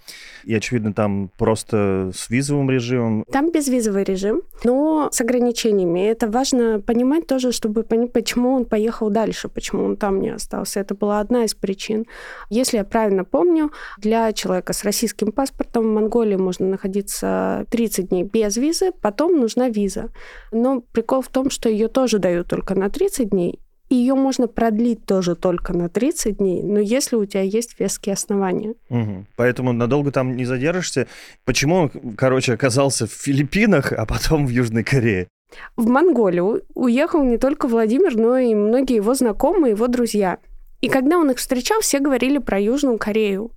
и, 0.45 0.55
очевидно, 0.55 0.93
там 0.93 1.29
просто 1.37 2.13
с 2.15 2.31
визовым 2.31 2.71
режимом. 2.71 3.25
Там 3.33 3.51
безвизовый 3.51 4.05
режим, 4.05 4.43
но 4.63 5.09
с 5.11 5.21
ограничениями. 5.21 6.07
Это 6.07 6.29
важно 6.31 6.81
понимать 6.81 7.27
тоже, 7.27 7.51
чтобы 7.51 7.83
понять, 7.83 8.13
почему 8.13 8.53
он 8.53 8.65
поехал 8.65 9.11
дальше, 9.11 9.49
почему 9.49 9.83
он 9.83 9.97
там 9.97 10.21
не 10.21 10.29
остался. 10.29 10.79
Это 10.79 10.95
была 10.95 11.19
одна 11.19 11.45
из 11.45 11.55
причин. 11.55 12.07
Если 12.51 12.77
я 12.77 12.85
правильно 12.85 13.25
помню, 13.25 13.73
для 13.99 14.33
человека 14.33 14.73
с 14.73 14.85
российским 14.85 15.33
паспортом 15.33 15.83
в 15.83 15.93
Монголии 15.93 16.37
можно 16.37 16.69
находиться 16.69 17.67
30 17.69 18.11
дней 18.11 18.23
без 18.23 18.57
визы, 18.57 18.93
потом 19.01 19.41
нужна 19.41 19.69
виза. 19.69 20.11
Но 20.53 20.83
прикол 20.93 21.23
в 21.23 21.29
том, 21.29 21.51
что 21.51 21.69
ее 21.69 21.89
тоже 21.89 22.21
дают 22.21 22.47
только 22.47 22.76
на 22.77 22.91
30 22.91 23.31
дней, 23.31 23.61
ее 23.89 24.15
можно 24.15 24.49
продлить 24.49 25.05
тоже 25.07 25.37
только 25.37 25.73
на 25.73 25.89
30 25.89 26.39
дней, 26.39 26.63
но 26.63 26.81
если 26.81 27.17
у 27.17 27.25
тебя 27.25 27.43
есть 27.43 27.79
веские 27.79 28.15
основания. 28.15 28.75
Угу. 28.91 29.27
Поэтому 29.37 29.73
надолго 29.73 30.11
там 30.11 30.37
не 30.37 30.45
задержишься. 30.45 31.07
Почему 31.45 31.77
он, 31.77 31.91
короче, 32.17 32.53
оказался 32.53 33.07
в 33.07 33.13
Филиппинах, 33.13 33.93
а 33.93 34.05
потом 34.07 34.47
в 34.47 34.51
Южной 34.51 34.83
Корее? 34.83 35.29
В 35.77 35.87
Монголию 35.87 36.63
уехал 36.75 37.23
не 37.23 37.39
только 37.39 37.69
Владимир, 37.69 38.17
но 38.17 38.37
и 38.37 38.55
многие 38.55 38.97
его 38.97 39.15
знакомые, 39.15 39.73
его 39.73 39.87
друзья. 39.87 40.39
И 40.81 40.89
когда 40.89 41.19
он 41.19 41.31
их 41.31 41.39
встречал, 41.39 41.81
все 41.81 42.01
говорили 42.01 42.39
про 42.39 42.59
Южную 42.59 42.99
Корею. 42.99 43.53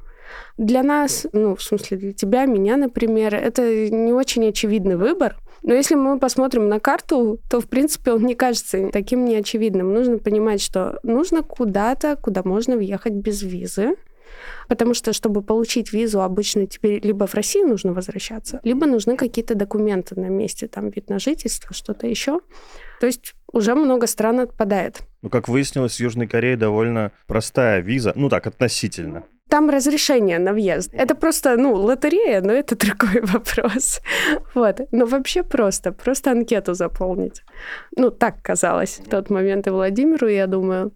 Для 0.57 0.83
нас, 0.83 1.25
ну, 1.33 1.55
в 1.55 1.63
смысле, 1.63 1.97
для 1.97 2.13
тебя, 2.13 2.45
меня, 2.45 2.77
например, 2.77 3.33
это 3.33 3.89
не 3.89 4.13
очень 4.13 4.47
очевидный 4.47 4.95
выбор. 4.95 5.37
Но 5.63 5.73
если 5.73 5.95
мы 5.95 6.19
посмотрим 6.19 6.69
на 6.69 6.79
карту, 6.79 7.39
то, 7.49 7.59
в 7.61 7.67
принципе, 7.67 8.11
он 8.11 8.25
не 8.25 8.35
кажется 8.35 8.89
таким 8.91 9.25
неочевидным. 9.25 9.93
Нужно 9.93 10.17
понимать, 10.17 10.61
что 10.61 10.99
нужно 11.03 11.41
куда-то, 11.43 12.15
куда 12.15 12.43
можно 12.43 12.77
въехать 12.77 13.13
без 13.13 13.41
визы. 13.41 13.95
Потому 14.67 14.93
что, 14.93 15.11
чтобы 15.11 15.41
получить 15.41 15.91
визу, 15.91 16.21
обычно 16.21 16.67
тебе 16.67 16.99
либо 16.99 17.27
в 17.27 17.33
Россию 17.33 17.67
нужно 17.67 17.93
возвращаться, 17.93 18.59
либо 18.63 18.85
нужны 18.85 19.17
какие-то 19.17 19.55
документы 19.55 20.19
на 20.19 20.27
месте, 20.27 20.67
там 20.67 20.89
вид 20.89 21.09
на 21.09 21.19
жительство, 21.19 21.73
что-то 21.73 22.07
еще. 22.07 22.39
То 22.99 23.07
есть 23.07 23.33
уже 23.51 23.75
много 23.75 24.07
стран 24.07 24.41
отпадает. 24.41 24.99
Ну, 25.21 25.29
как 25.29 25.47
выяснилось, 25.47 25.97
в 25.97 25.99
Южной 25.99 26.27
Корее 26.27 26.57
довольно 26.57 27.11
простая 27.27 27.81
виза, 27.81 28.13
ну 28.15 28.29
так, 28.29 28.45
относительно. 28.47 29.23
Там 29.49 29.69
разрешение 29.69 30.39
на 30.39 30.53
въезд. 30.53 30.93
Это 30.93 31.15
просто, 31.15 31.57
ну, 31.57 31.73
лотерея, 31.73 32.41
но 32.41 32.53
это 32.53 32.75
другой 32.85 33.21
вопрос. 33.21 34.01
Вот. 34.55 34.79
Но 34.91 35.05
вообще 35.05 35.43
просто, 35.43 35.91
просто 35.91 36.31
анкету 36.31 36.73
заполнить. 36.73 37.43
Ну, 37.97 38.11
так 38.11 38.41
казалось 38.41 39.01
в 39.05 39.09
тот 39.09 39.29
момент 39.29 39.67
и 39.67 39.71
Владимиру, 39.71 40.27
я 40.27 40.47
думаю. 40.47 40.91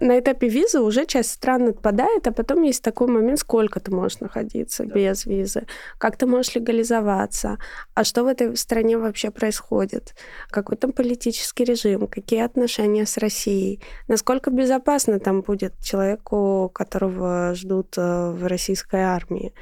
На 0.00 0.18
этапе 0.18 0.48
визы 0.48 0.80
уже 0.80 1.06
часть 1.06 1.30
стран 1.30 1.68
отпадает, 1.68 2.26
а 2.26 2.32
потом 2.32 2.62
есть 2.62 2.82
такой 2.82 3.08
момент, 3.08 3.38
сколько 3.38 3.80
ты 3.80 3.90
можешь 3.90 4.20
находиться 4.20 4.84
без 4.84 5.26
визы, 5.26 5.66
как 5.98 6.16
ты 6.16 6.26
можешь 6.26 6.54
легализоваться, 6.54 7.58
а 7.94 8.04
что 8.04 8.24
в 8.24 8.26
этой 8.26 8.56
стране 8.56 8.98
вообще 8.98 9.30
происходит, 9.30 10.14
какой 10.50 10.76
там 10.76 10.92
политический 10.92 11.64
режим, 11.64 12.06
какие 12.06 12.40
отношения 12.40 13.06
с 13.06 13.16
Россией, 13.18 13.80
насколько 14.08 14.50
безопасно 14.50 15.20
там 15.20 15.42
будет 15.42 15.74
человеку, 15.82 16.70
которого 16.74 17.54
ждут 17.54 17.94
э, 17.96 18.30
в 18.30 18.46
российской 18.46 19.00
армии. 19.00 19.54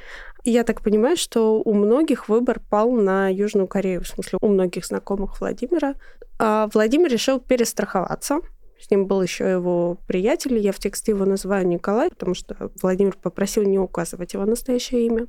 Я 0.45 0.63
так 0.63 0.81
понимаю, 0.81 1.15
что 1.15 1.61
у 1.61 1.73
многих 1.73 2.27
выбор 2.27 2.59
пал 2.69 2.91
на 2.91 3.29
Южную 3.31 3.67
Корею, 3.67 4.01
в 4.01 4.07
смысле 4.07 4.39
у 4.41 4.47
многих 4.49 4.85
знакомых 4.85 5.39
Владимира. 5.39 5.95
А 6.37 6.67
Владимир 6.73 7.09
решил 7.09 7.39
перестраховаться, 7.39 8.41
с 8.83 8.91
ним 8.91 9.05
был 9.05 9.21
еще 9.21 9.49
его 9.49 9.97
приятель, 10.07 10.57
я 10.57 10.73
в 10.73 10.79
тексте 10.79 11.13
его 11.13 11.25
называю 11.25 11.65
Николай, 11.65 12.09
потому 12.09 12.33
что 12.33 12.71
Владимир 12.81 13.15
попросил 13.15 13.63
не 13.63 13.79
указывать 13.79 14.33
его 14.33 14.45
настоящее 14.45 15.05
имя. 15.05 15.27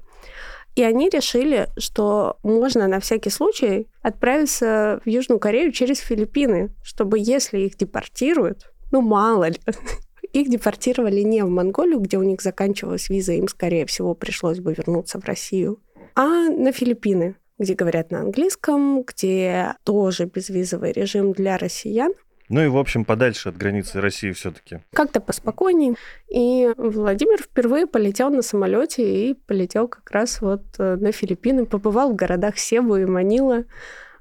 И 0.74 0.82
они 0.82 1.08
решили, 1.08 1.68
что 1.78 2.38
можно 2.42 2.88
на 2.88 2.98
всякий 2.98 3.30
случай 3.30 3.86
отправиться 4.02 5.00
в 5.04 5.08
Южную 5.08 5.38
Корею 5.38 5.70
через 5.70 5.98
Филиппины, 5.98 6.74
чтобы 6.82 7.18
если 7.20 7.60
их 7.60 7.76
депортируют, 7.76 8.72
ну 8.90 9.00
мало 9.00 9.48
ли, 9.48 9.60
их 10.32 10.50
депортировали 10.50 11.20
не 11.20 11.44
в 11.44 11.48
Монголию, 11.48 12.00
где 12.00 12.18
у 12.18 12.24
них 12.24 12.42
заканчивалась 12.42 13.08
виза, 13.08 13.34
им, 13.34 13.46
скорее 13.46 13.86
всего, 13.86 14.14
пришлось 14.14 14.58
бы 14.58 14.74
вернуться 14.74 15.20
в 15.20 15.24
Россию, 15.24 15.80
а 16.16 16.48
на 16.48 16.72
Филиппины, 16.72 17.36
где 17.58 17.74
говорят 17.74 18.10
на 18.10 18.22
английском, 18.22 19.04
где 19.04 19.76
тоже 19.84 20.24
безвизовый 20.24 20.90
режим 20.90 21.32
для 21.32 21.56
россиян. 21.56 22.14
Ну 22.54 22.64
и, 22.64 22.68
в 22.68 22.76
общем, 22.76 23.04
подальше 23.04 23.48
от 23.48 23.56
границы 23.56 24.00
России 24.00 24.30
все-таки. 24.30 24.78
Как-то 24.92 25.20
поспокойнее. 25.20 25.96
И 26.28 26.70
Владимир 26.76 27.42
впервые 27.42 27.88
полетел 27.88 28.30
на 28.30 28.42
самолете 28.42 29.02
и 29.02 29.34
полетел 29.34 29.88
как 29.88 30.08
раз 30.12 30.40
вот 30.40 30.62
э, 30.78 30.94
на 30.94 31.10
Филиппины, 31.10 31.66
побывал 31.66 32.12
в 32.12 32.14
городах 32.14 32.56
Себу 32.56 32.94
и 32.94 33.06
Манила. 33.06 33.64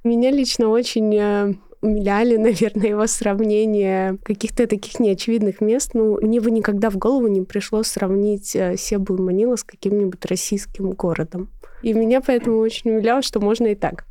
Меня 0.04 0.32
лично 0.32 0.70
очень 0.70 1.16
э, 1.16 1.54
умиляли, 1.82 2.38
наверное, 2.38 2.88
его 2.88 3.06
сравнения 3.06 4.18
каких-то 4.24 4.66
таких 4.66 5.00
неочевидных 5.00 5.62
мест. 5.62 5.92
Ну, 5.94 6.20
мне 6.20 6.42
бы 6.42 6.50
никогда 6.50 6.90
в 6.90 6.98
голову 6.98 7.28
не 7.28 7.44
пришло 7.44 7.84
сравнить 7.84 8.56
э, 8.56 8.78
Себу 8.78 9.16
и 9.16 9.22
Манила 9.22 9.58
с 9.58 9.64
каким-нибудь 9.64 10.26
российским 10.26 10.90
городом. 10.90 11.52
И 11.84 11.94
меня 11.94 12.20
поэтому 12.20 12.58
очень 12.58 12.90
умиляло, 12.90 13.22
что 13.22 13.40
можно 13.40 13.68
и 13.68 13.76
так. 13.76 14.06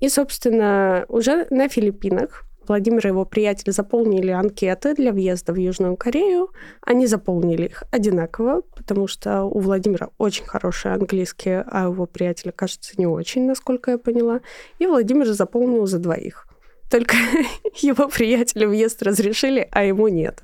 И, 0.00 0.08
собственно, 0.08 1.04
уже 1.08 1.46
на 1.50 1.68
Филиппинах 1.68 2.47
Владимир 2.68 3.06
и 3.06 3.08
его 3.10 3.24
приятель 3.24 3.72
заполнили 3.72 4.30
анкеты 4.30 4.94
для 4.94 5.12
въезда 5.12 5.52
в 5.52 5.56
Южную 5.56 5.96
Корею. 5.96 6.50
Они 6.82 7.06
заполнили 7.06 7.66
их 7.66 7.84
одинаково, 7.90 8.62
потому 8.76 9.06
что 9.06 9.44
у 9.44 9.60
Владимира 9.60 10.10
очень 10.18 10.44
хороший 10.44 10.92
английский, 10.92 11.62
а 11.66 11.88
у 11.88 11.92
его 11.92 12.06
приятеля, 12.06 12.52
кажется, 12.52 12.94
не 12.96 13.06
очень, 13.06 13.46
насколько 13.46 13.92
я 13.92 13.98
поняла. 13.98 14.40
И 14.78 14.86
Владимир 14.86 15.26
заполнил 15.26 15.86
за 15.86 15.98
двоих. 15.98 16.46
Только 16.90 17.16
его 17.76 18.08
приятелю 18.08 18.68
въезд 18.68 19.02
разрешили, 19.02 19.68
а 19.70 19.84
ему 19.84 20.08
нет. 20.08 20.42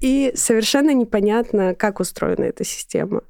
И 0.00 0.32
совершенно 0.34 0.92
непонятно, 0.92 1.74
как 1.74 2.00
устроена 2.00 2.44
эта 2.44 2.64
система. 2.64 3.22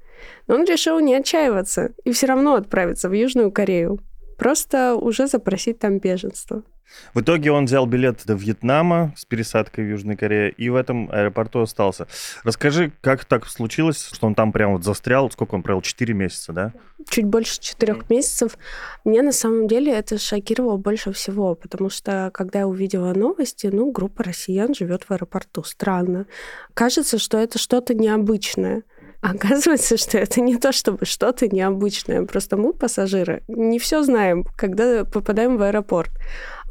Но 0.46 0.56
он 0.56 0.64
решил 0.64 0.98
не 1.00 1.14
отчаиваться 1.14 1.92
и 2.04 2.12
все 2.12 2.26
равно 2.26 2.54
отправиться 2.54 3.08
в 3.08 3.12
Южную 3.12 3.52
Корею. 3.52 4.00
Просто 4.38 4.96
уже 4.96 5.26
запросить 5.26 5.78
там 5.78 5.98
беженство. 5.98 6.62
В 7.12 7.20
итоге 7.20 7.50
он 7.52 7.66
взял 7.66 7.86
билет 7.86 8.22
до 8.26 8.34
Вьетнама 8.34 9.12
с 9.16 9.24
пересадкой 9.24 9.84
в 9.84 9.88
Южной 9.88 10.16
Корее 10.16 10.50
и 10.50 10.68
в 10.68 10.76
этом 10.76 11.10
аэропорту 11.10 11.60
остался. 11.60 12.06
Расскажи, 12.42 12.92
как 13.00 13.24
так 13.24 13.46
случилось, 13.46 14.10
что 14.12 14.26
он 14.26 14.34
там 14.34 14.52
прям 14.52 14.72
вот 14.72 14.84
застрял? 14.84 15.30
Сколько 15.30 15.54
он 15.54 15.62
провел? 15.62 15.80
Четыре 15.82 16.14
месяца, 16.14 16.52
да? 16.52 16.72
Чуть 17.08 17.26
больше 17.26 17.60
четырех 17.60 18.08
месяцев. 18.10 18.56
Мне 19.04 19.22
на 19.22 19.32
самом 19.32 19.68
деле 19.68 19.92
это 19.92 20.18
шокировало 20.18 20.76
больше 20.76 21.12
всего, 21.12 21.54
потому 21.54 21.90
что 21.90 22.30
когда 22.32 22.60
я 22.60 22.66
увидела 22.66 23.12
новости, 23.12 23.66
ну, 23.66 23.90
группа 23.90 24.22
россиян 24.24 24.74
живет 24.74 25.04
в 25.04 25.10
аэропорту. 25.10 25.62
Странно. 25.64 26.26
Кажется, 26.72 27.18
что 27.18 27.38
это 27.38 27.58
что-то 27.58 27.94
необычное. 27.94 28.82
Оказывается, 29.24 29.96
что 29.96 30.18
это 30.18 30.40
не 30.42 30.56
то 30.56 30.70
чтобы 30.72 31.06
что-то 31.06 31.48
необычное. 31.48 32.24
Просто 32.26 32.56
мы, 32.56 32.74
пассажиры, 32.74 33.42
не 33.48 33.78
все 33.78 34.02
знаем, 34.02 34.44
когда 34.56 35.04
попадаем 35.04 35.56
в 35.56 35.62
аэропорт. 35.62 36.10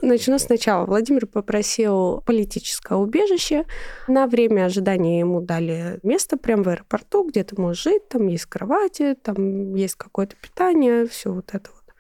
Начну 0.02 0.38
сначала. 0.38 0.86
Владимир 0.86 1.28
попросил 1.28 2.22
политическое 2.26 2.98
убежище. 2.98 3.66
На 4.08 4.28
время 4.28 4.66
ожидания 4.66 5.20
ему 5.20 5.40
дали 5.40 6.00
место 6.04 6.38
прямо 6.38 6.64
в 6.64 6.68
аэропорту, 6.68 7.28
где 7.28 7.44
ты 7.44 7.60
можешь 7.60 7.84
жить, 7.84 8.10
там 8.10 8.28
есть 8.28 8.46
кровати, 8.46 9.16
там 9.22 9.76
есть 9.76 9.96
какое-то 9.96 10.36
питание, 10.36 11.06
все 11.08 11.32
вот 11.32 11.50
это 11.54 11.70
вот. 11.72 11.96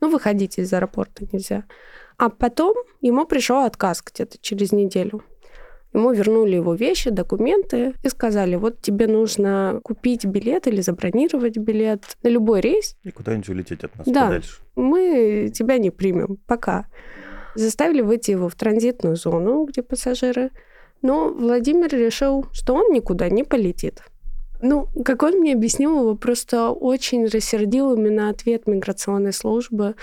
Ну, 0.00 0.10
выходить 0.10 0.58
из 0.58 0.72
аэропорта 0.72 1.26
нельзя. 1.32 1.64
А 2.16 2.30
потом 2.30 2.76
ему 3.00 3.26
пришел 3.26 3.64
отказ 3.64 4.02
где-то 4.04 4.38
через 4.40 4.72
неделю. 4.72 5.22
Ему 5.94 6.12
вернули 6.12 6.56
его 6.56 6.74
вещи, 6.74 7.10
документы 7.10 7.94
и 8.04 8.08
сказали, 8.08 8.56
вот 8.56 8.80
тебе 8.82 9.06
нужно 9.06 9.80
купить 9.82 10.26
билет 10.26 10.66
или 10.66 10.80
забронировать 10.82 11.56
билет 11.56 12.04
на 12.22 12.28
любой 12.28 12.60
рейс. 12.60 12.96
И 13.04 13.10
куда-нибудь 13.10 13.48
улететь 13.48 13.84
от 13.84 13.96
нас 13.96 14.06
да, 14.06 14.26
подальше. 14.26 14.60
мы 14.76 15.50
тебя 15.54 15.78
не 15.78 15.90
примем. 15.90 16.36
Пока 16.46 16.86
заставили 17.58 18.00
выйти 18.00 18.30
его 18.30 18.48
в 18.48 18.54
транзитную 18.54 19.16
зону, 19.16 19.64
где 19.64 19.82
пассажиры. 19.82 20.50
Но 21.02 21.28
Владимир 21.28 21.88
решил, 21.88 22.46
что 22.52 22.74
он 22.74 22.92
никуда 22.92 23.28
не 23.28 23.44
полетит. 23.44 24.02
Ну, 24.60 24.88
как 25.04 25.22
он 25.22 25.38
мне 25.38 25.52
объяснил, 25.52 26.00
его 26.00 26.14
просто 26.16 26.70
очень 26.70 27.26
рассердил 27.26 27.94
именно 27.94 28.28
ответ 28.28 28.66
миграционной 28.66 29.32
службы. 29.32 29.94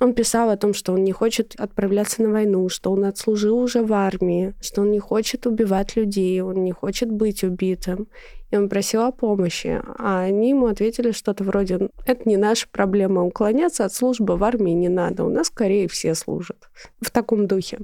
Он 0.00 0.12
писал 0.12 0.50
о 0.50 0.56
том, 0.56 0.74
что 0.74 0.92
он 0.92 1.04
не 1.04 1.12
хочет 1.12 1.54
отправляться 1.56 2.22
на 2.22 2.30
войну, 2.30 2.68
что 2.68 2.90
он 2.90 3.04
отслужил 3.04 3.58
уже 3.58 3.82
в 3.82 3.92
армии, 3.92 4.54
что 4.60 4.82
он 4.82 4.90
не 4.90 4.98
хочет 4.98 5.46
убивать 5.46 5.96
людей, 5.96 6.40
он 6.40 6.64
не 6.64 6.72
хочет 6.72 7.10
быть 7.10 7.44
убитым 7.44 8.08
и 8.54 8.56
он 8.56 8.68
просил 8.68 9.02
о 9.02 9.10
помощи. 9.10 9.82
А 9.98 10.20
они 10.20 10.50
ему 10.50 10.66
ответили 10.66 11.10
что-то 11.10 11.42
вроде 11.42 11.88
«это 12.06 12.28
не 12.28 12.36
наша 12.36 12.68
проблема, 12.70 13.24
уклоняться 13.24 13.84
от 13.84 13.92
службы 13.92 14.36
в 14.36 14.44
армии 14.44 14.70
не 14.70 14.88
надо, 14.88 15.24
у 15.24 15.28
нас 15.28 15.48
скорее 15.48 15.88
все 15.88 16.14
служат». 16.14 16.68
В 17.00 17.10
таком 17.10 17.48
духе. 17.48 17.80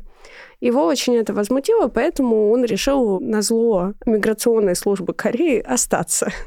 Его 0.61 0.87
очень 0.87 1.17
это 1.17 1.35
возмутило, 1.35 1.89
поэтому 1.89 2.53
он 2.53 2.65
решил 2.65 3.19
на 3.19 3.43
зло 3.43 3.95
миграционной 4.07 4.77
службы 4.77 5.13
Кореи 5.13 5.61
остаться. 5.61 6.31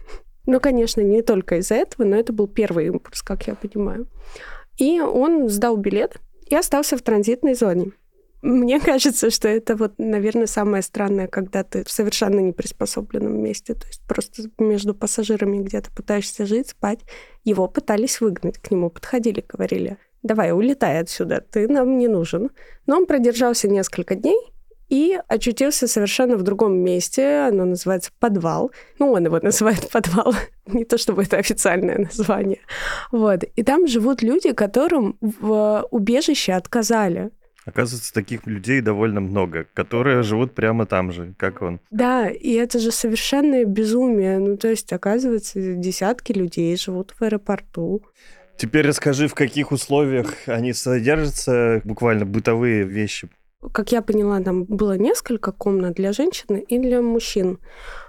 Ну, 0.46 0.60
конечно, 0.60 1.00
не 1.00 1.22
только 1.22 1.60
из-за 1.60 1.75
этого, 1.75 2.05
но 2.05 2.17
это 2.17 2.34
был 2.34 2.48
первый 2.48 2.88
импульс, 2.88 3.22
как 3.22 3.48
я 3.48 3.55
понимаю. 3.55 4.08
И 4.77 5.00
он 5.00 5.50
сдал 5.50 5.77
билет 5.77 6.18
и 6.48 6.56
остался 6.56 6.98
в 6.98 7.01
транзитной 7.01 7.53
зоне. 7.53 7.92
Мне 8.42 8.82
кажется, 8.82 9.30
что 9.30 9.48
это 9.48 9.77
вот, 9.77 9.94
наверное, 9.98 10.48
самое 10.48 10.84
странное, 10.84 11.27
когда 11.27 11.63
ты 11.63 11.86
в 11.86 11.89
совершенно 11.89 12.42
неприспособленном 12.42 13.42
месте, 13.42 13.74
то 13.74 13.88
есть 13.88 14.01
просто 14.06 14.50
между 14.58 14.94
пассажирами 14.94 15.63
где-то 15.63 15.89
пытаешься 15.92 16.46
жить, 16.46 16.70
спать. 16.70 17.00
Его 17.46 17.70
пытались 17.70 18.20
выгнать, 18.20 18.58
к 18.58 18.70
нему 18.70 18.89
подходили, 18.89 19.46
говорили, 19.48 19.98
давай, 20.24 20.51
улетай 20.51 21.00
отсюда, 21.00 21.39
ты 21.39 21.70
нам 21.70 21.98
не 21.98 22.10
нужен. 22.10 22.50
Но 22.86 22.98
он 22.98 23.06
продержался 23.06 23.70
несколько 23.70 24.15
дней 24.15 24.52
и 24.90 25.20
очутился 25.28 25.88
совершенно 25.88 26.38
в 26.38 26.44
другом 26.44 26.78
месте. 26.78 27.48
Оно 27.48 27.66
называется 27.66 28.12
подвал. 28.20 28.72
Ну, 29.00 29.12
он 29.12 29.25
его 29.25 29.40
называет 29.44 29.90
подвал. 29.90 30.34
Не 30.68 30.86
то 30.86 30.98
чтобы 30.98 31.24
это 31.24 31.38
официальное 31.38 31.98
название. 31.98 32.60
Вот. 33.12 33.44
И 33.44 33.63
там 33.63 33.88
живут 33.88 34.22
люди, 34.22 34.54
которым 34.54 35.18
в 35.22 35.88
убежище 35.92 36.54
отказали. 36.54 37.32
Оказывается, 37.66 38.13
таких 38.13 38.46
людей 38.46 38.82
довольно 38.82 39.22
много, 39.22 39.68
которые 39.74 40.22
живут 40.24 40.54
прямо 40.54 40.86
там 40.86 41.12
же, 41.12 41.34
как 41.38 41.62
он. 41.62 41.80
Да, 41.92 42.30
и 42.30 42.52
это 42.54 42.80
же 42.80 42.92
совершенное 42.92 43.63
безумие. 43.63 44.38
Ну, 44.38 44.58
то 44.58 44.68
есть, 44.68 44.92
оказывается, 44.92 45.60
десятки 45.75 46.34
людей 46.34 46.75
живут 46.75 47.13
в 47.18 47.24
аэропорту. 47.24 48.04
Теперь 48.58 48.86
расскажи, 48.88 49.28
в 49.28 49.34
каких 49.34 49.72
условиях 49.72 50.34
они 50.46 50.74
содержатся, 50.74 51.82
буквально 51.86 52.25
бытовые 52.25 52.84
вещи. 52.84 53.30
Как 53.72 53.91
я 53.91 54.01
поняла, 54.01 54.39
там 54.41 54.65
было 54.65 54.98
несколько 54.98 55.51
комнат 55.51 55.96
для 55.96 56.12
женщин 56.12 56.58
и 56.58 56.77
для 56.77 57.01
мужчин. 57.01 57.60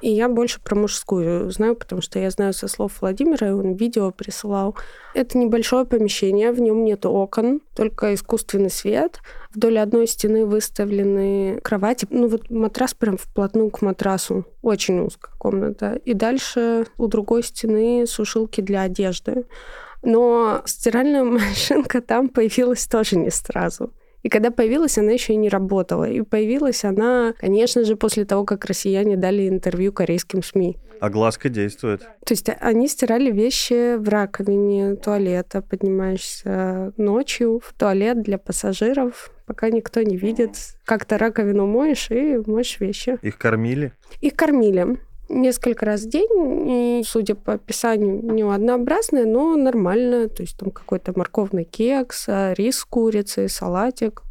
И 0.00 0.10
я 0.10 0.28
больше 0.28 0.60
про 0.60 0.74
мужскую 0.74 1.50
знаю, 1.50 1.76
потому 1.76 2.02
что 2.02 2.18
я 2.18 2.30
знаю 2.30 2.52
со 2.52 2.66
слов 2.66 2.92
Владимира, 3.00 3.48
и 3.48 3.52
он 3.52 3.74
видео 3.74 4.10
присылал. 4.10 4.74
Это 5.14 5.38
небольшое 5.38 5.84
помещение, 5.84 6.50
в 6.50 6.60
нем 6.60 6.84
нет 6.84 7.06
окон, 7.06 7.60
только 7.76 8.14
искусственный 8.14 8.70
свет. 8.70 9.20
Вдоль 9.54 9.78
одной 9.78 10.08
стены 10.08 10.44
выставлены 10.44 11.60
кровати. 11.62 12.06
Ну 12.10 12.26
вот 12.26 12.50
матрас 12.50 12.94
прям 12.94 13.16
вплотную 13.16 13.70
к 13.70 13.82
матрасу. 13.82 14.44
Очень 14.62 15.00
узкая 15.00 15.34
комната. 15.38 16.00
И 16.04 16.14
дальше 16.14 16.86
у 16.98 17.06
другой 17.06 17.44
стены 17.44 18.06
сушилки 18.06 18.60
для 18.60 18.82
одежды. 18.82 19.46
Но 20.02 20.62
стиральная 20.64 21.24
машинка 21.24 22.00
там 22.00 22.28
появилась 22.28 22.86
тоже 22.86 23.16
не 23.16 23.30
сразу. 23.30 23.92
И 24.24 24.30
когда 24.30 24.50
появилась, 24.50 24.96
она 24.98 25.12
еще 25.12 25.34
и 25.34 25.36
не 25.36 25.50
работала. 25.50 26.08
И 26.08 26.22
появилась 26.22 26.82
она, 26.82 27.34
конечно 27.38 27.84
же, 27.84 27.94
после 27.94 28.24
того, 28.24 28.44
как 28.44 28.64
россияне 28.64 29.16
дали 29.16 29.46
интервью 29.48 29.92
корейским 29.92 30.42
СМИ. 30.42 30.78
А 30.98 31.10
глазка 31.10 31.50
действует. 31.50 32.00
То 32.00 32.32
есть 32.32 32.48
они 32.60 32.88
стирали 32.88 33.30
вещи 33.30 33.96
в 33.96 34.08
раковине 34.08 34.96
туалета, 34.96 35.60
поднимаешься 35.60 36.94
ночью 36.96 37.60
в 37.62 37.74
туалет 37.74 38.22
для 38.22 38.38
пассажиров, 38.38 39.30
пока 39.44 39.68
никто 39.68 40.00
не 40.00 40.16
видит. 40.16 40.52
Как-то 40.86 41.18
раковину 41.18 41.66
моешь 41.66 42.10
и 42.10 42.38
моешь 42.46 42.80
вещи. 42.80 43.18
Их 43.20 43.36
кормили? 43.36 43.92
Их 44.22 44.34
кормили 44.34 44.98
несколько 45.28 45.86
раз 45.86 46.02
в 46.02 46.08
день, 46.08 47.00
и, 47.00 47.02
судя 47.04 47.34
по 47.34 47.54
описанию, 47.54 48.22
не 48.22 48.42
однообразное, 48.42 49.26
но 49.26 49.56
нормально. 49.56 50.28
То 50.28 50.42
есть 50.42 50.56
там 50.56 50.70
какой-то 50.70 51.12
морковный 51.16 51.64
кекс, 51.64 52.26
а, 52.28 52.52
рис 52.54 52.78
с 52.78 52.84
курицей, 52.84 53.48
салатик. 53.48 54.22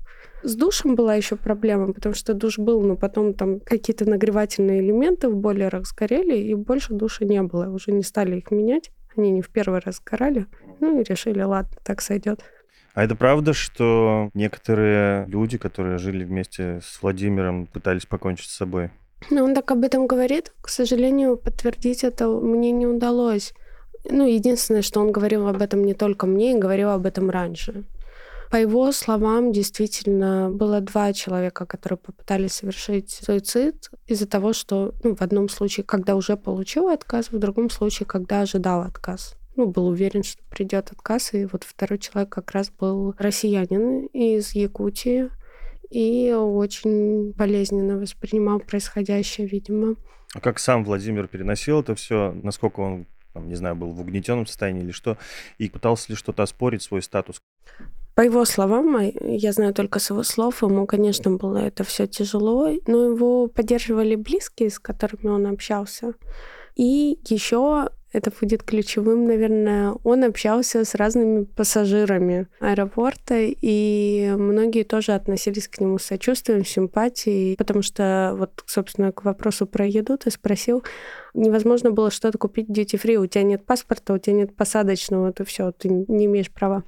С 0.44 0.56
душем 0.56 0.96
была 0.96 1.16
еще 1.16 1.38
проблема, 1.38 1.94
потому 1.94 2.14
что 2.14 2.34
душ 2.34 2.58
был, 2.58 2.82
но 2.82 2.98
потом 2.98 3.34
там 3.34 3.62
какие-то 3.62 4.10
нагревательные 4.10 4.82
элементы 4.82 5.30
в 5.30 5.38
бойлерах 5.38 5.88
сгорели, 5.88 6.38
и 6.38 6.54
больше 6.54 6.94
душа 6.94 7.24
не 7.24 7.42
было. 7.42 7.70
Уже 7.70 7.92
не 7.92 8.04
стали 8.04 8.38
их 8.38 8.52
менять. 8.52 8.92
Они 9.16 9.32
не 9.32 9.42
в 9.42 9.50
первый 9.50 9.80
раз 9.80 9.98
сгорали. 9.98 10.48
Ну 10.80 11.00
и 11.00 11.04
решили, 11.04 11.42
ладно, 11.42 11.78
так 11.84 12.02
сойдет. 12.02 12.44
А 12.94 13.04
это 13.04 13.16
правда, 13.16 13.54
что 13.54 14.30
некоторые 14.34 15.26
люди, 15.28 15.58
которые 15.58 15.98
жили 15.98 16.24
вместе 16.24 16.80
с 16.84 17.02
Владимиром, 17.02 17.66
пытались 17.66 18.06
покончить 18.06 18.50
с 18.50 18.58
собой? 18.58 18.92
Но 19.30 19.44
он 19.44 19.54
так 19.54 19.72
об 19.72 19.84
этом 19.84 20.08
говорит. 20.08 20.54
К 20.62 20.70
сожалению, 20.70 21.38
подтвердить 21.38 22.04
это 22.04 22.28
мне 22.28 22.72
не 22.72 22.88
удалось. 22.88 23.54
Ну, 24.10 24.28
единственное, 24.28 24.82
что 24.82 25.00
он 25.00 25.12
говорил 25.12 25.48
об 25.48 25.62
этом 25.62 25.84
не 25.84 25.94
только 25.94 26.28
мне, 26.28 26.56
говорил 26.56 26.90
об 26.90 27.06
этом 27.06 27.30
раньше. 27.30 27.86
По 28.52 28.58
его 28.58 28.92
словам, 28.92 29.52
действительно, 29.52 30.52
было 30.52 30.80
два 30.80 31.12
человека, 31.14 31.66
которые 31.66 31.98
попытались 31.98 32.54
совершить 32.54 33.10
суицид 33.10 33.90
из-за 34.06 34.28
того, 34.28 34.54
что 34.54 34.94
ну, 35.04 35.16
в 35.16 35.22
одном 35.22 35.50
случае, 35.50 35.84
когда 35.86 36.16
уже 36.16 36.38
получил 36.38 36.90
отказ, 36.90 37.32
в 37.32 37.40
другом 37.40 37.72
случае, 37.72 38.06
когда 38.06 38.42
ожидал 38.42 38.82
отказ. 38.82 39.36
Ну, 39.56 39.66
был 39.66 39.88
уверен, 39.88 40.24
что 40.24 40.44
придет 40.50 40.92
отказ, 40.92 41.34
и 41.34 41.46
вот 41.46 41.64
второй 41.64 41.98
человек 41.98 42.30
как 42.30 42.52
раз 42.52 42.70
был 42.70 43.16
россиянин 43.18 44.06
из 44.08 44.54
Якутии, 44.54 45.30
и 45.94 46.34
очень 46.34 47.34
болезненно 47.34 47.98
воспринимал 47.98 48.60
происходящее, 48.60 49.46
видимо. 49.46 49.96
А 50.34 50.40
как 50.40 50.58
сам 50.58 50.84
Владимир 50.84 51.28
переносил 51.28 51.82
это 51.82 51.94
все? 51.94 52.32
Насколько 52.42 52.80
он, 52.80 53.06
там, 53.34 53.48
не 53.48 53.56
знаю, 53.56 53.76
был 53.76 53.92
в 53.92 54.02
угнетенном 54.02 54.48
состоянии 54.48 54.82
или 54.82 54.92
что? 54.92 55.18
И 55.60 55.70
пытался 55.70 56.12
ли 56.12 56.16
что-то 56.16 56.42
оспорить 56.42 56.82
свой 56.82 57.04
статус? 57.04 57.38
По 58.16 58.22
его 58.22 58.44
словам, 58.46 59.00
я 59.22 59.52
знаю 59.52 59.74
только 59.74 60.00
с 60.00 60.10
его 60.10 60.24
слов, 60.24 60.64
ему, 60.64 60.88
конечно, 60.88 61.32
было 61.32 61.58
это 61.58 61.84
все 61.84 62.08
тяжело, 62.08 62.70
но 62.88 63.06
его 63.06 63.48
поддерживали 63.48 64.16
близкие, 64.16 64.72
с 64.72 64.80
которыми 64.80 65.28
он 65.28 65.46
общался. 65.46 66.14
И 66.76 67.20
еще 67.28 67.90
это 68.14 68.32
будет 68.32 68.64
ключевым, 68.64 69.26
наверное, 69.26 69.96
он 70.04 70.24
общался 70.24 70.86
с 70.86 70.96
разными 70.96 71.44
пассажирами 71.44 72.48
аэропорта, 72.60 73.36
и 73.40 74.34
многие 74.38 74.84
тоже 74.84 75.14
относились 75.14 75.68
к 75.68 75.80
нему 75.82 75.98
с 75.98 76.04
сочувствием, 76.04 76.64
симпатией, 76.64 77.58
потому 77.58 77.82
что 77.82 78.36
вот, 78.38 78.64
собственно, 78.68 79.12
к 79.12 79.24
вопросу 79.24 79.66
про 79.66 79.86
еду 79.86 80.18
ты 80.18 80.30
спросил, 80.30 80.84
невозможно 81.34 81.92
было 81.92 82.12
что-то 82.12 82.38
купить 82.38 82.70
duty 82.70 83.02
free, 83.02 83.16
у 83.16 83.26
тебя 83.26 83.44
нет 83.44 83.66
паспорта, 83.66 84.14
у 84.14 84.20
тебя 84.20 84.36
нет 84.36 84.56
посадочного, 84.56 85.30
это 85.30 85.44
все, 85.44 85.72
ты 85.72 85.90
не 85.90 86.26
имеешь 86.26 86.52
права. 86.52 86.84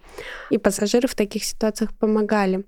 И 0.52 0.60
пассажиры 0.60 1.08
в 1.08 1.16
таких 1.16 1.44
ситуациях 1.44 1.92
помогали. 1.98 2.66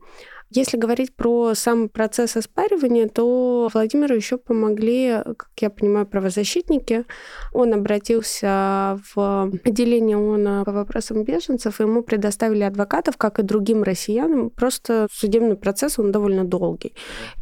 Если 0.49 0.77
говорить 0.77 1.13
про 1.13 1.53
сам 1.55 1.89
процесс 1.89 2.37
оспаривания, 2.37 3.07
то 3.07 3.69
Владимиру 3.73 4.15
еще 4.15 4.37
помогли, 4.37 5.17
как 5.25 5.49
я 5.59 5.69
понимаю, 5.69 6.07
правозащитники. 6.07 7.05
Он 7.53 7.73
обратился 7.73 8.99
в 9.13 9.51
отделение 9.65 10.17
ООН 10.17 10.63
по 10.63 10.71
вопросам 10.71 11.23
беженцев, 11.23 11.79
и 11.79 11.83
ему 11.83 12.01
предоставили 12.01 12.63
адвокатов, 12.63 13.17
как 13.17 13.39
и 13.39 13.43
другим 13.43 13.83
россиянам. 13.83 14.49
Просто 14.49 15.07
судебный 15.11 15.57
процесс, 15.57 15.99
он 15.99 16.13
довольно 16.13 16.45
долгий. 16.45 16.93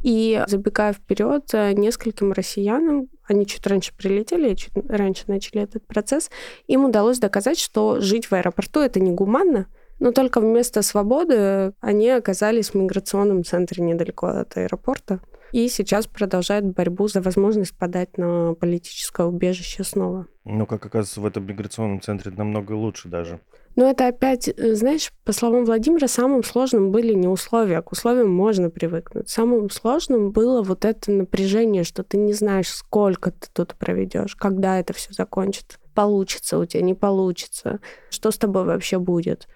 И 0.04 0.44
забегая 0.48 0.94
вперед, 0.94 1.52
нескольким 1.54 2.32
россиянам 2.32 3.08
они 3.28 3.46
чуть 3.48 3.66
раньше 3.66 3.92
прилетели, 3.96 4.54
чуть 4.54 4.74
раньше 4.88 5.24
начали 5.28 5.62
этот 5.62 5.86
процесс, 5.88 6.30
им 6.68 6.86
удалось 6.86 7.18
доказать, 7.20 7.60
что 7.60 8.00
жить 8.00 8.28
в 8.28 8.34
аэропорту 8.34 8.82
это 8.82 9.00
негуманно, 9.00 9.68
но 10.00 10.12
только 10.12 10.40
вместо 10.40 10.82
свободы 10.82 11.74
они 11.80 12.10
оказались 12.10 12.70
в 12.70 12.76
миграционном 12.76 13.44
центре 13.44 13.84
недалеко 13.84 14.28
от 14.28 14.58
аэропорта. 14.58 15.20
И 15.52 15.70
сейчас 15.70 16.08
продолжают 16.08 16.66
борьбу 16.66 17.08
за 17.08 17.22
возможность 17.22 17.78
подать 17.78 18.18
на 18.18 18.56
политическое 18.56 19.26
убежище 19.26 19.84
снова. 19.84 20.28
Ну, 20.44 20.66
как 20.66 20.86
оказывается, 20.86 21.22
в 21.22 21.26
этом 21.26 21.46
миграционном 21.46 22.02
центре 22.02 22.32
намного 22.32 22.74
лучше 22.74 23.08
даже. 23.08 23.40
Но 23.76 23.90
это 23.90 24.08
опять, 24.08 24.48
э, 24.48 24.76
знаешь, 24.76 25.12
по 25.24 25.34
словам 25.34 25.66
Владимира, 25.66 26.08
самым 26.08 26.44
сложным 26.44 26.92
были 26.92 27.14
не 27.14 27.28
условия, 27.28 27.82
к 27.82 27.92
условиям 27.92 28.32
можно 28.32 28.70
привыкнуть. 28.70 29.30
Самым 29.30 29.70
сложным 29.70 30.32
было 30.32 30.62
вот 30.62 30.86
это 30.86 31.12
напряжение, 31.12 31.84
что 31.84 32.04
ты 32.04 32.18
не 32.18 32.34
знаешь, 32.34 32.70
сколько 32.70 33.32
ты 33.32 33.48
тут 33.54 33.76
проведешь, 33.76 34.36
когда 34.36 34.80
это 34.80 34.94
все 34.94 35.14
закончится, 35.14 35.78
получится 35.94 36.58
у 36.58 36.66
тебя, 36.66 36.84
не 36.84 36.94
получится, 36.94 37.80
что 38.10 38.32
с 38.32 38.38
тобой 38.38 38.66
вообще 38.66 38.98
будет. 38.98 39.48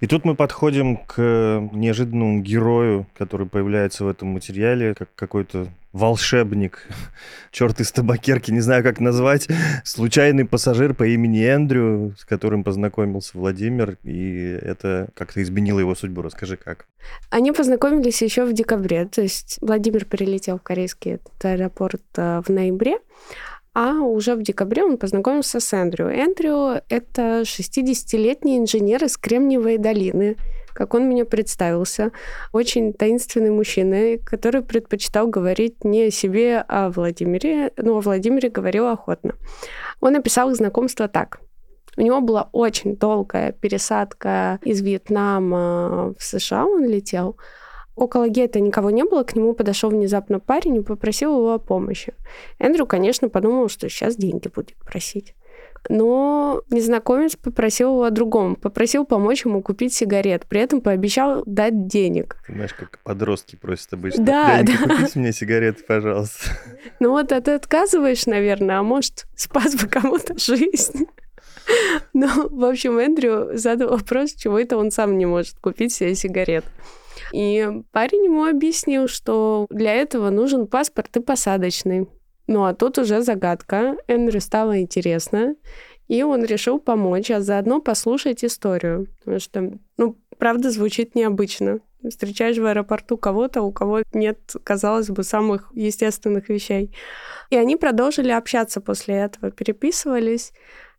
И 0.00 0.06
тут 0.06 0.24
мы 0.24 0.34
подходим 0.34 0.96
к 0.96 1.68
неожиданному 1.72 2.40
герою, 2.40 3.06
который 3.16 3.46
появляется 3.46 4.04
в 4.04 4.08
этом 4.08 4.28
материале, 4.28 4.94
как 4.94 5.14
какой-то 5.14 5.68
волшебник, 5.92 6.88
черт 7.50 7.80
из 7.80 7.92
табакерки, 7.92 8.50
не 8.50 8.60
знаю, 8.60 8.82
как 8.82 8.98
назвать, 8.98 9.48
случайный 9.84 10.44
пассажир 10.44 10.94
по 10.94 11.06
имени 11.06 11.44
Эндрю, 11.44 12.14
с 12.18 12.24
которым 12.24 12.64
познакомился 12.64 13.38
Владимир, 13.38 13.98
и 14.02 14.58
это 14.62 15.08
как-то 15.14 15.42
изменило 15.42 15.78
его 15.78 15.94
судьбу. 15.94 16.22
Расскажи, 16.22 16.56
как? 16.56 16.86
Они 17.30 17.52
познакомились 17.52 18.22
еще 18.22 18.44
в 18.44 18.52
декабре, 18.52 19.06
то 19.06 19.22
есть 19.22 19.58
Владимир 19.60 20.04
перелетел 20.04 20.58
в 20.58 20.62
корейский 20.62 21.18
аэропорт 21.42 22.02
э, 22.16 22.42
в 22.44 22.48
ноябре, 22.48 22.98
а 23.74 24.00
уже 24.00 24.34
в 24.34 24.42
декабре 24.42 24.84
он 24.84 24.98
познакомился 24.98 25.60
с 25.60 25.72
Эндрю. 25.72 26.08
Эндрю— 26.08 26.82
это 26.88 27.42
60-летний 27.42 28.58
инженер 28.58 29.04
из 29.04 29.16
Кремниевой 29.16 29.78
долины, 29.78 30.36
как 30.74 30.94
он 30.94 31.04
мне 31.04 31.24
представился. 31.24 32.12
Очень 32.52 32.92
таинственный 32.92 33.50
мужчина, 33.50 34.18
который 34.24 34.62
предпочитал 34.62 35.26
говорить 35.26 35.84
не 35.84 36.04
о 36.04 36.10
себе, 36.10 36.64
а 36.68 36.86
о 36.86 36.90
Владимире, 36.90 37.72
но 37.76 37.96
о 37.96 38.00
Владимире 38.00 38.50
говорил 38.50 38.88
охотно. 38.88 39.34
Он 40.00 40.16
описал 40.16 40.50
их 40.50 40.56
знакомство 40.56 41.08
так. 41.08 41.40
У 41.96 42.00
него 42.00 42.20
была 42.20 42.48
очень 42.52 42.96
долгая 42.96 43.52
пересадка 43.52 44.58
из 44.62 44.80
Вьетнама 44.80 46.14
в 46.18 46.22
США, 46.22 46.64
он 46.64 46.88
летел. 46.88 47.36
Около 47.94 48.28
гетто 48.28 48.60
никого 48.60 48.90
не 48.90 49.04
было, 49.04 49.22
к 49.22 49.36
нему 49.36 49.52
подошел 49.54 49.90
внезапно 49.90 50.40
парень 50.40 50.76
и 50.76 50.80
попросил 50.80 51.36
его 51.36 51.54
о 51.54 51.58
помощи. 51.58 52.14
Эндрю, 52.58 52.86
конечно, 52.86 53.28
подумал, 53.28 53.68
что 53.68 53.88
сейчас 53.88 54.16
деньги 54.16 54.48
будет 54.48 54.76
просить. 54.76 55.34
Но 55.88 56.62
незнакомец 56.70 57.36
попросил 57.36 57.90
его 57.90 58.04
о 58.04 58.10
другом. 58.10 58.54
Попросил 58.54 59.04
помочь 59.04 59.44
ему 59.44 59.62
купить 59.62 59.92
сигарет. 59.92 60.46
При 60.46 60.60
этом 60.60 60.80
пообещал 60.80 61.42
дать 61.44 61.86
денег. 61.86 62.36
Ты 62.46 62.52
знаешь, 62.52 62.72
как 62.72 62.98
подростки 63.02 63.56
просят 63.56 63.92
обычно. 63.92 64.24
Да, 64.24 64.62
да. 64.62 64.76
купите 64.76 65.18
мне 65.18 65.32
сигареты, 65.32 65.82
пожалуйста. 65.82 66.50
Ну 67.00 67.10
вот, 67.10 67.32
а 67.32 67.40
ты 67.40 67.52
отказываешь, 67.52 68.26
наверное, 68.26 68.78
а 68.78 68.82
может, 68.82 69.26
спас 69.34 69.74
бы 69.74 69.88
кому-то 69.88 70.38
жизнь. 70.38 71.06
Ну, 72.12 72.48
в 72.48 72.64
общем, 72.64 72.98
Эндрю 72.98 73.50
задал 73.54 73.90
вопрос, 73.90 74.34
чего 74.34 74.58
это 74.58 74.76
он 74.76 74.90
сам 74.90 75.16
не 75.16 75.26
может 75.26 75.58
купить 75.58 75.92
себе 75.92 76.14
сигарет. 76.14 76.64
И 77.32 77.66
парень 77.92 78.26
ему 78.26 78.44
объяснил, 78.44 79.08
что 79.08 79.66
для 79.70 79.94
этого 79.94 80.30
нужен 80.30 80.66
паспорт 80.66 81.16
и 81.16 81.20
посадочный. 81.20 82.08
Ну 82.46 82.64
а 82.64 82.74
тут 82.74 82.98
уже 82.98 83.22
загадка. 83.22 83.96
Эндрю 84.06 84.40
стало 84.40 84.80
интересно, 84.80 85.54
и 86.08 86.22
он 86.22 86.44
решил 86.44 86.78
помочь, 86.78 87.30
а 87.30 87.40
заодно 87.40 87.80
послушать 87.80 88.44
историю. 88.44 89.08
Потому 89.20 89.38
что, 89.38 89.78
ну, 89.96 90.18
правда, 90.38 90.70
звучит 90.70 91.14
необычно. 91.14 91.80
Встречаешь 92.06 92.58
в 92.58 92.66
аэропорту 92.66 93.16
кого-то, 93.16 93.62
у 93.62 93.72
кого 93.72 94.02
нет, 94.12 94.54
казалось 94.64 95.08
бы, 95.08 95.22
самых 95.22 95.70
естественных 95.72 96.48
вещей. 96.48 96.94
И 97.50 97.56
они 97.56 97.76
продолжили 97.76 98.30
общаться 98.30 98.80
после 98.80 99.14
этого, 99.14 99.50
переписывались. 99.52 100.52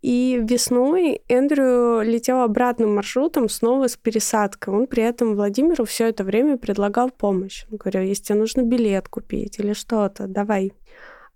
И 0.04 0.38
весной 0.44 1.22
Эндрю 1.30 2.02
летел 2.02 2.42
обратным 2.42 2.94
маршрутом 2.94 3.48
снова 3.48 3.88
с 3.88 3.96
пересадкой. 3.96 4.74
Он 4.74 4.86
при 4.86 5.02
этом 5.02 5.34
Владимиру 5.36 5.86
все 5.86 6.10
это 6.10 6.26
время 6.26 6.58
предлагал 6.58 7.10
помощь. 7.10 7.64
Он 7.72 7.78
говорил, 7.78 8.02
если 8.02 8.24
тебе 8.24 8.40
нужно 8.40 8.64
билет 8.64 9.08
купить 9.08 9.60
или 9.60 9.72
что-то, 9.72 10.28
давай. 10.28 10.74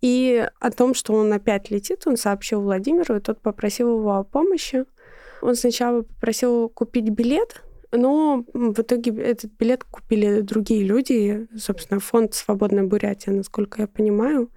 И 0.01 0.45
о 0.59 0.71
том, 0.71 0.95
что 0.95 1.13
он 1.13 1.31
опять 1.31 1.71
летит, 1.71 2.05
он 2.07 2.17
сообщил 2.17 2.59
Владимиру, 2.59 3.15
и 3.15 3.21
тот 3.21 3.39
попросил 3.41 3.99
его 3.99 4.15
о 4.15 4.25
помощи. 4.25 4.83
Он 5.41 5.55
сначала 5.55 6.01
попросил 6.01 6.67
купить 6.67 7.09
билет, 7.09 7.63
но 7.93 8.43
в 8.53 8.81
итоге 8.81 9.15
этот 9.21 9.53
билет 9.57 9.85
купили 9.85 10.41
другие 10.41 10.83
люди, 10.83 11.47
собственно, 11.57 12.01
фонд 12.01 12.33
«Свободная 12.33 12.83
Бурятия», 12.83 13.31
насколько 13.33 13.83
я 13.83 13.87
понимаю. 13.87 14.51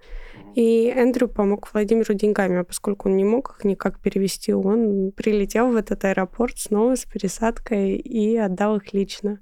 И 0.55 0.87
Эндрю 0.87 1.27
помог 1.27 1.69
Владимиру 1.73 2.13
деньгами, 2.13 2.59
а 2.59 2.63
поскольку 2.63 3.09
он 3.09 3.15
не 3.15 3.23
мог 3.23 3.55
их 3.57 3.63
никак 3.63 3.99
перевести, 3.99 4.53
он 4.53 5.11
прилетел 5.11 5.71
в 5.71 5.75
этот 5.75 6.03
аэропорт 6.03 6.57
снова 6.57 6.95
с 6.95 7.05
пересадкой 7.05 7.95
и 7.95 8.35
отдал 8.37 8.77
их 8.77 8.93
лично. 8.93 9.39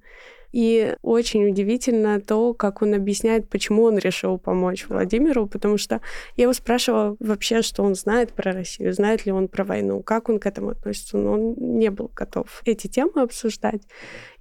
И 0.52 0.96
очень 1.04 1.48
удивительно 1.48 2.20
то, 2.20 2.54
как 2.54 2.82
он 2.82 2.96
объясняет, 2.96 3.50
почему 3.50 3.84
он 3.84 3.98
решил 4.00 4.40
помочь 4.40 4.88
Владимиру, 4.88 5.48
потому 5.48 5.78
что 5.78 6.02
я 6.38 6.44
его 6.44 6.54
спрашивала 6.54 7.16
вообще, 7.20 7.62
что 7.62 7.84
он 7.84 7.94
знает 7.94 8.34
про 8.34 8.52
Россию, 8.52 8.94
знает 8.94 9.26
ли 9.26 9.32
он 9.32 9.48
про 9.48 9.64
войну, 9.64 10.02
как 10.02 10.28
он 10.28 10.40
к 10.40 10.48
этому 10.48 10.70
относится, 10.70 11.18
но 11.18 11.34
он 11.34 11.54
не 11.58 11.92
был 11.92 12.12
готов 12.16 12.62
эти 12.66 12.88
темы 12.88 13.22
обсуждать. 13.22 13.82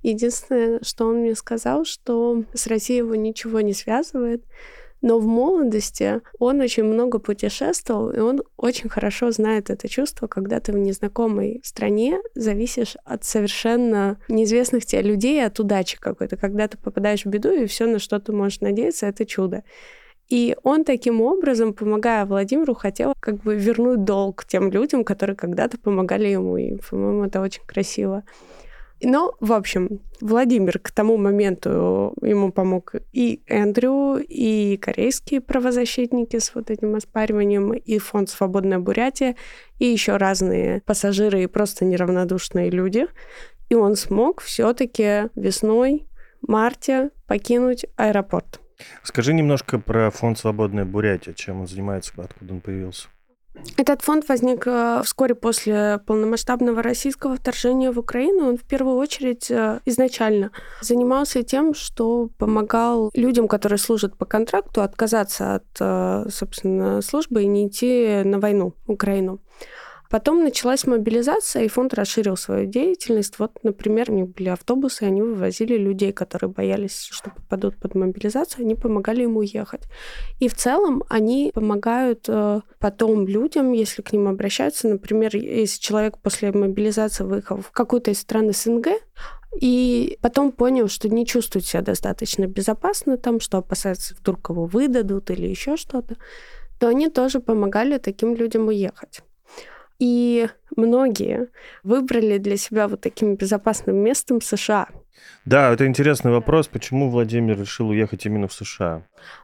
Единственное, 0.02 0.80
что 0.82 1.06
он 1.06 1.18
мне 1.18 1.34
сказал, 1.34 1.84
что 1.84 2.44
с 2.54 2.66
Россией 2.68 2.98
его 2.98 3.14
ничего 3.14 3.60
не 3.60 3.74
связывает, 3.74 4.42
но 5.00 5.18
в 5.18 5.26
молодости 5.26 6.20
он 6.38 6.60
очень 6.60 6.84
много 6.84 7.18
путешествовал, 7.18 8.10
и 8.10 8.18
он 8.18 8.42
очень 8.56 8.88
хорошо 8.88 9.30
знает 9.30 9.70
это 9.70 9.88
чувство, 9.88 10.26
когда 10.26 10.60
ты 10.60 10.72
в 10.72 10.78
незнакомой 10.78 11.60
стране 11.64 12.20
зависишь 12.34 12.96
от 13.04 13.24
совершенно 13.24 14.18
неизвестных 14.28 14.84
тебе 14.86 15.02
людей, 15.02 15.44
от 15.44 15.58
удачи 15.60 15.98
какой-то. 15.98 16.36
Когда 16.36 16.68
ты 16.68 16.78
попадаешь 16.78 17.24
в 17.24 17.26
беду, 17.26 17.50
и 17.50 17.66
все, 17.66 17.86
на 17.86 17.98
что 17.98 18.18
ты 18.18 18.32
можешь 18.32 18.60
надеяться, 18.60 19.06
это 19.06 19.24
чудо. 19.24 19.62
И 20.28 20.54
он 20.62 20.84
таким 20.84 21.22
образом, 21.22 21.72
помогая 21.72 22.26
Владимиру, 22.26 22.74
хотел 22.74 23.14
как 23.18 23.42
бы 23.42 23.56
вернуть 23.56 24.04
долг 24.04 24.44
тем 24.44 24.70
людям, 24.70 25.02
которые 25.02 25.36
когда-то 25.36 25.78
помогали 25.78 26.28
ему. 26.28 26.58
И, 26.58 26.76
по-моему, 26.76 27.24
это 27.24 27.40
очень 27.40 27.62
красиво. 27.66 28.24
Но, 29.02 29.34
в 29.40 29.52
общем, 29.52 30.00
Владимир 30.20 30.78
к 30.78 30.90
тому 30.90 31.16
моменту 31.16 32.14
ему 32.20 32.50
помог 32.50 32.94
и 33.12 33.42
Эндрю, 33.46 34.16
и 34.16 34.76
корейские 34.76 35.40
правозащитники 35.40 36.38
с 36.38 36.54
вот 36.54 36.70
этим 36.70 36.94
оспариванием, 36.96 37.72
и 37.72 37.98
фонд 37.98 38.28
«Свободная 38.28 38.78
Бурятия», 38.78 39.36
и 39.78 39.86
еще 39.86 40.16
разные 40.16 40.80
пассажиры 40.80 41.42
и 41.42 41.46
просто 41.46 41.84
неравнодушные 41.84 42.70
люди. 42.70 43.06
И 43.68 43.74
он 43.74 43.96
смог 43.96 44.40
все-таки 44.40 45.28
весной, 45.36 46.06
марте 46.40 47.10
покинуть 47.26 47.86
аэропорт. 47.96 48.60
Скажи 49.02 49.32
немножко 49.32 49.78
про 49.78 50.10
фонд 50.10 50.38
«Свободная 50.38 50.84
Бурятия», 50.84 51.34
чем 51.34 51.60
он 51.60 51.66
занимается, 51.68 52.12
откуда 52.16 52.54
он 52.54 52.60
появился. 52.60 53.08
Этот 53.76 54.02
фонд 54.02 54.28
возник 54.28 54.66
э, 54.66 55.02
вскоре 55.04 55.36
после 55.36 56.00
полномасштабного 56.04 56.82
российского 56.82 57.36
вторжения 57.36 57.92
в 57.92 57.98
Украину. 57.98 58.48
Он 58.48 58.56
в 58.56 58.64
первую 58.64 58.96
очередь 58.96 59.50
э, 59.50 59.80
изначально 59.84 60.50
занимался 60.80 61.44
тем, 61.44 61.74
что 61.74 62.28
помогал 62.38 63.10
людям, 63.14 63.46
которые 63.46 63.78
служат 63.78 64.16
по 64.16 64.24
контракту, 64.24 64.82
отказаться 64.82 65.54
от, 65.54 65.66
э, 65.78 66.26
собственно, 66.28 67.00
службы 67.02 67.44
и 67.44 67.46
не 67.46 67.68
идти 67.68 68.22
на 68.24 68.40
войну 68.40 68.74
в 68.86 68.92
Украину. 68.92 69.38
Потом 70.10 70.42
началась 70.42 70.86
мобилизация, 70.86 71.64
и 71.64 71.68
фонд 71.68 71.92
расширил 71.92 72.36
свою 72.36 72.66
деятельность. 72.66 73.38
Вот, 73.38 73.52
например, 73.62 74.10
у 74.10 74.14
них 74.14 74.28
были 74.28 74.48
автобусы, 74.48 75.02
они 75.02 75.20
вывозили 75.20 75.76
людей, 75.76 76.12
которые 76.12 76.50
боялись, 76.50 77.08
что 77.10 77.30
попадут 77.30 77.76
под 77.76 77.94
мобилизацию, 77.94 78.64
они 78.64 78.74
помогали 78.74 79.24
им 79.24 79.36
уехать. 79.36 79.82
И 80.40 80.48
в 80.48 80.54
целом 80.54 81.04
они 81.10 81.50
помогают 81.54 82.24
э, 82.26 82.60
потом 82.78 83.26
людям, 83.26 83.72
если 83.72 84.00
к 84.00 84.12
ним 84.12 84.28
обращаются. 84.28 84.88
Например, 84.88 85.36
если 85.36 85.78
человек 85.78 86.16
после 86.18 86.52
мобилизации 86.52 87.24
выехал 87.24 87.60
в 87.60 87.70
какую-то 87.70 88.10
из 88.10 88.20
стран 88.20 88.50
СНГ, 88.52 88.88
и 89.60 90.18
потом 90.22 90.52
понял, 90.52 90.88
что 90.88 91.08
не 91.08 91.26
чувствует 91.26 91.66
себя 91.66 91.82
достаточно 91.82 92.46
безопасно 92.46 93.16
там, 93.18 93.40
что 93.40 93.58
опасается, 93.58 94.14
вдруг 94.14 94.50
его 94.50 94.66
выдадут 94.66 95.30
или 95.30 95.46
еще 95.46 95.76
что-то, 95.76 96.16
то 96.78 96.88
они 96.88 97.08
тоже 97.08 97.40
помогали 97.40 97.98
таким 97.98 98.34
людям 98.36 98.68
уехать. 98.68 99.22
И 99.98 100.48
многие 100.76 101.48
выбрали 101.82 102.38
для 102.38 102.56
себя 102.56 102.86
вот 102.88 103.00
таким 103.00 103.34
безопасным 103.34 103.96
местом 103.96 104.40
США. 104.40 104.88
Да, 105.44 105.72
это 105.72 105.86
интересный 105.86 106.30
вопрос, 106.30 106.68
почему 106.68 107.10
Владимир 107.10 107.58
решил 107.58 107.88
уехать 107.88 108.24
именно 108.26 108.46
в 108.46 108.52
США? 108.52 109.02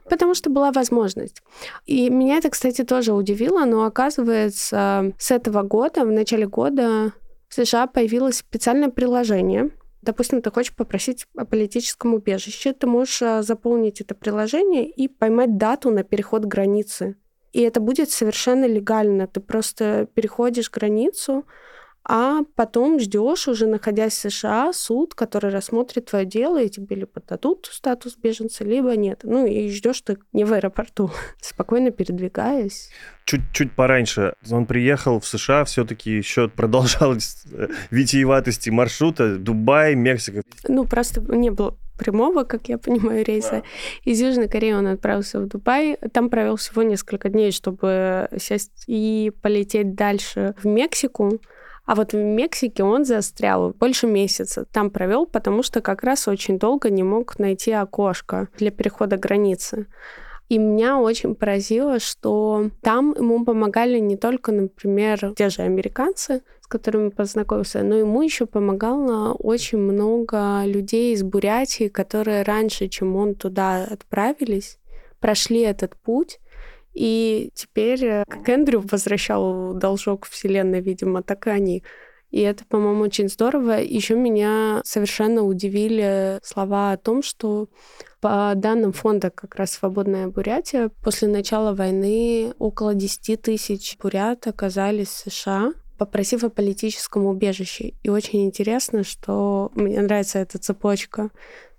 Потому 0.09 0.33
что 0.33 0.49
была 0.49 0.71
возможность. 0.71 1.41
И 1.85 2.09
меня 2.09 2.37
это, 2.37 2.49
кстати, 2.49 2.83
тоже 2.83 3.11
удивило, 3.11 3.65
но 3.65 3.83
оказывается, 3.83 5.11
с 5.17 5.31
этого 5.31 5.63
года, 5.63 6.05
в 6.05 6.11
начале 6.11 6.47
года 6.47 7.11
в 7.49 7.53
США 7.53 7.87
появилось 7.87 8.37
специальное 8.37 8.89
приложение, 8.89 9.71
Допустим, 10.05 10.43
ты 10.43 10.51
хочешь 10.51 10.75
попросить 10.75 11.25
о 11.35 11.45
политическом 11.45 12.13
убежище, 12.13 12.73
ты 12.73 12.85
можешь 12.85 13.23
а, 13.23 13.41
заполнить 13.41 14.01
это 14.01 14.13
приложение 14.13 14.87
и 14.87 15.07
поймать 15.07 15.57
дату 15.57 15.89
на 15.89 16.03
переход 16.03 16.45
границы 16.45 17.15
и 17.55 17.61
это 17.61 17.79
будет 17.79 18.11
совершенно 18.11 18.65
легально. 18.65 19.27
Ты 19.27 19.39
просто 19.39 20.09
переходишь 20.13 20.69
границу, 20.69 21.45
а 22.03 22.41
потом 22.55 22.99
ждешь, 22.99 23.47
уже 23.47 23.65
находясь 23.65 24.11
в 24.11 24.29
США, 24.29 24.73
суд, 24.73 25.15
который 25.15 25.51
рассмотрит 25.51 26.07
твое 26.07 26.25
дело, 26.25 26.61
и 26.61 26.67
тебе 26.67 26.97
либо 26.97 27.21
дадут 27.25 27.69
статус 27.71 28.17
беженца, 28.17 28.65
либо 28.65 28.97
нет. 28.97 29.21
Ну 29.23 29.45
и 29.45 29.71
ждешь 29.71 30.01
ты 30.01 30.17
не 30.33 30.43
в 30.43 30.51
аэропорту, 30.51 31.11
спокойно 31.39 31.91
передвигаясь. 31.91 32.89
Чуть-чуть 33.23 33.71
пораньше 33.71 34.33
он 34.51 34.65
приехал 34.65 35.21
в 35.21 35.25
США, 35.25 35.63
все-таки 35.63 36.11
еще 36.11 36.49
продолжалась 36.49 37.45
э, 37.53 37.69
витиеватости 37.89 38.69
маршрута 38.69 39.37
Дубай, 39.37 39.95
Мексика. 39.95 40.41
Ну, 40.67 40.83
просто 40.83 41.21
не 41.21 41.51
было 41.51 41.77
прямого, 41.97 42.43
как 42.43 42.69
я 42.69 42.77
понимаю, 42.77 43.25
рейса. 43.25 43.51
Да. 43.51 43.63
Из 44.03 44.21
Южной 44.21 44.47
Кореи 44.47 44.73
он 44.73 44.87
отправился 44.87 45.39
в 45.39 45.47
Дубай. 45.47 45.97
Там 46.13 46.29
провел 46.29 46.55
всего 46.55 46.83
несколько 46.83 47.29
дней, 47.29 47.51
чтобы 47.51 48.29
сесть 48.37 48.83
и 48.87 49.31
полететь 49.41 49.95
дальше 49.95 50.55
в 50.61 50.65
Мексику. 50.67 51.39
А 51.85 51.93
вот 51.93 52.13
в 52.13 52.17
Мексике 52.17 52.83
он 52.83 53.05
застрял 53.05 53.71
больше 53.71 54.07
месяца. 54.07 54.65
Там 54.71 54.89
провел, 54.89 55.25
потому 55.25 55.61
что 55.63 55.81
как 55.81 56.03
раз 56.03 56.27
очень 56.27 56.57
долго 56.57 56.89
не 56.89 57.03
мог 57.03 57.37
найти 57.37 57.71
окошко 57.71 58.47
для 58.57 58.71
перехода 58.71 59.17
границы. 59.17 59.85
И 60.47 60.59
меня 60.59 60.99
очень 60.99 61.33
поразило, 61.33 61.99
что 61.99 62.69
там 62.81 63.15
ему 63.17 63.43
помогали 63.43 63.97
не 63.97 64.15
только, 64.15 64.51
например, 64.51 65.33
те 65.35 65.49
же 65.49 65.63
американцы, 65.63 66.43
с 66.61 66.67
которыми 66.67 67.09
познакомился, 67.09 67.81
но 67.83 67.95
ему 67.95 68.21
еще 68.21 68.45
помогало 68.45 69.33
очень 69.33 69.79
много 69.79 70.63
людей 70.65 71.13
из 71.13 71.23
Бурятии, 71.23 71.87
которые 71.87 72.43
раньше, 72.43 72.87
чем 72.89 73.15
он 73.15 73.33
туда 73.33 73.83
отправились, 73.85 74.77
прошли 75.19 75.61
этот 75.61 75.95
путь. 75.95 76.39
И 76.93 77.49
теперь, 77.55 78.23
как 78.27 78.47
Эндрю 78.47 78.81
возвращал 78.89 79.73
должок 79.73 80.25
Вселенной, 80.25 80.79
видимо, 80.79 81.23
так 81.23 81.47
и 81.47 81.49
они 81.49 81.83
И 82.35 82.41
это, 82.41 82.65
по-моему, 82.65 83.03
очень 83.03 83.29
здорово. 83.29 83.79
Еще 83.81 84.13
меня 84.13 84.81
совершенно 84.83 85.43
удивили 85.43 86.37
слова 86.43 86.91
о 86.91 86.97
том, 86.97 87.23
что 87.23 87.69
по 88.19 88.51
данным 88.57 88.91
фонда 88.91 89.29
как 89.29 89.55
раз 89.55 89.71
«Свободная 89.71 90.27
Бурятия», 90.27 90.91
после 91.01 91.29
начала 91.29 91.73
войны 91.73 92.53
около 92.59 92.93
10 92.93 93.41
тысяч 93.41 93.97
бурят 94.01 94.47
оказались 94.47 95.07
в 95.07 95.31
США, 95.31 95.71
попросив 95.97 96.43
о 96.43 96.49
политическом 96.49 97.25
убежище. 97.25 97.93
И 98.03 98.09
очень 98.09 98.43
интересно, 98.43 99.05
что 99.05 99.71
мне 99.73 100.01
нравится 100.01 100.39
эта 100.39 100.57
цепочка, 100.57 101.29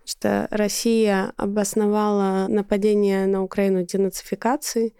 что 0.07 0.49
Россия 0.51 1.35
обосновала 1.37 2.47
нападение 2.49 3.27
на 3.27 3.42
Украину 3.42 3.83
денацификацией, 3.83 4.95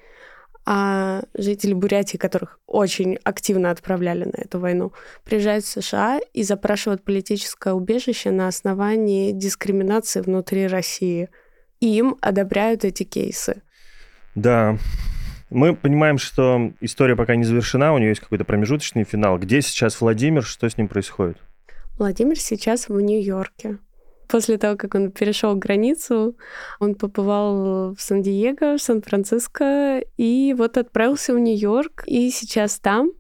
а 0.69 1.23
жители 1.35 1.73
Бурятии, 1.75 2.17
которых 2.17 2.59
очень 2.67 3.19
активно 3.23 3.71
отправляли 3.71 4.25
на 4.25 4.37
эту 4.37 4.59
войну, 4.59 4.93
приезжают 5.25 5.65
в 5.65 5.69
США 5.69 6.19
и 6.33 6.43
запрашивают 6.43 7.05
политическое 7.05 7.73
убежище 7.73 8.33
на 8.33 8.49
основании 8.49 9.31
дискриминации 9.31 10.21
внутри 10.21 10.67
России. 10.67 11.29
И 11.79 11.97
им 11.97 12.17
одобряют 12.21 12.85
эти 12.85 13.05
кейсы. 13.05 13.63
Да, 14.35 14.77
мы 15.51 15.77
понимаем, 15.77 16.19
что 16.19 16.73
история 16.81 17.15
пока 17.15 17.37
не 17.37 17.45
завершена, 17.45 17.95
у 17.95 17.99
нее 17.99 18.09
есть 18.09 18.21
какой-то 18.21 18.45
промежуточный 18.45 19.05
финал. 19.05 19.39
Где 19.39 19.63
сейчас 19.63 20.01
Владимир, 20.01 20.43
что 20.43 20.69
с 20.69 20.77
ним 20.77 20.89
происходит? 20.89 21.39
Владимир 21.97 22.39
сейчас 22.39 22.89
в 22.89 23.01
Нью-Йорке. 23.01 23.79
После 24.29 24.59
того, 24.59 24.77
как 24.77 24.95
он 24.95 25.11
перешел 25.11 25.55
границу, 25.55 26.37
он 26.81 26.95
побывал 26.95 27.95
в 27.95 28.01
Сан-Диего, 28.01 28.77
в 28.77 28.83
Сан-Франциско 28.83 30.03
и 30.17 30.55
вот 30.57 30.77
отправился 30.77 31.35
в 31.35 31.39
Нью-Йорк. 31.39 32.05
И 32.07 32.31
сейчас 32.31 32.79
там. 32.79 33.13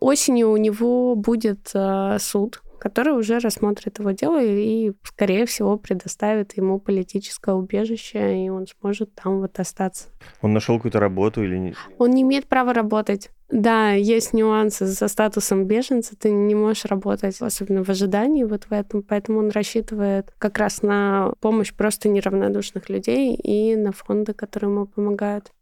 Осенью 0.00 0.50
у 0.50 0.56
него 0.56 1.14
будет 1.14 1.70
э, 1.74 2.16
суд, 2.18 2.62
который 2.78 3.14
уже 3.18 3.38
рассмотрит 3.38 3.98
его 3.98 4.10
дело 4.10 4.42
и, 4.42 4.92
скорее 5.04 5.46
всего, 5.46 5.76
предоставит 5.76 6.56
ему 6.56 6.78
политическое 6.78 7.54
убежище, 7.54 8.44
и 8.44 8.48
он 8.50 8.66
сможет 8.66 9.14
там 9.14 9.40
вот 9.40 9.58
остаться. 9.58 10.08
Он 10.42 10.52
нашел 10.52 10.76
какую-то 10.76 11.00
работу 11.00 11.42
или 11.42 11.56
нет? 11.58 11.76
Он 11.98 12.10
не 12.10 12.22
имеет 12.22 12.46
права 12.46 12.72
работать. 12.74 13.30
Да, 13.54 13.92
есть 13.92 14.32
нюансы 14.32 14.84
со 14.88 15.06
статусом 15.06 15.66
беженца, 15.66 16.16
ты 16.18 16.32
не 16.32 16.56
можешь 16.56 16.86
работать, 16.86 17.40
особенно 17.40 17.84
в 17.84 17.88
ожидании 17.88 18.42
вот 18.42 18.64
в 18.64 18.72
этом, 18.72 19.00
поэтому 19.00 19.38
он 19.38 19.50
рассчитывает 19.50 20.34
как 20.38 20.58
раз 20.58 20.82
на 20.82 21.32
помощь 21.38 21.72
просто 21.72 22.08
неравнодушных 22.08 22.88
людей 22.88 23.36
и 23.36 23.76
на 23.76 23.92
фонды, 23.92 24.34
которые 24.34 24.72
ему 24.72 24.86
помогают. 24.86 25.52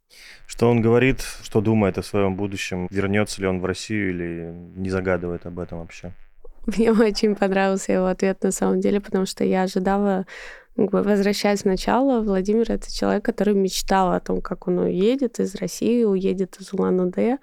Что 0.46 0.70
он 0.70 0.80
говорит, 0.80 1.20
что 1.42 1.60
думает 1.60 1.98
о 1.98 2.02
своем 2.02 2.34
будущем, 2.34 2.88
вернется 2.90 3.42
ли 3.42 3.46
он 3.46 3.60
в 3.60 3.66
Россию 3.66 4.08
или 4.08 4.54
не 4.74 4.88
загадывает 4.88 5.44
об 5.44 5.58
этом 5.58 5.80
вообще? 5.80 6.14
Мне 6.64 6.92
очень 6.92 7.34
понравился 7.34 7.92
его 7.92 8.06
ответ 8.06 8.42
на 8.42 8.52
самом 8.52 8.80
деле, 8.80 9.02
потому 9.02 9.26
что 9.26 9.44
я 9.44 9.64
ожидала 9.64 10.24
возвращаясь 10.76 11.60
сначала, 11.60 12.22
Владимир— 12.22 12.64
это 12.70 12.92
человек, 12.92 13.24
который 13.24 13.54
мечтал 13.54 14.12
о 14.12 14.20
том, 14.20 14.40
как 14.40 14.68
он 14.68 14.78
уедет 14.78 15.38
из 15.38 15.54
России, 15.54 16.04
уедет 16.04 16.56
из 16.60 16.72
Улан-Удэ. 16.72 17.38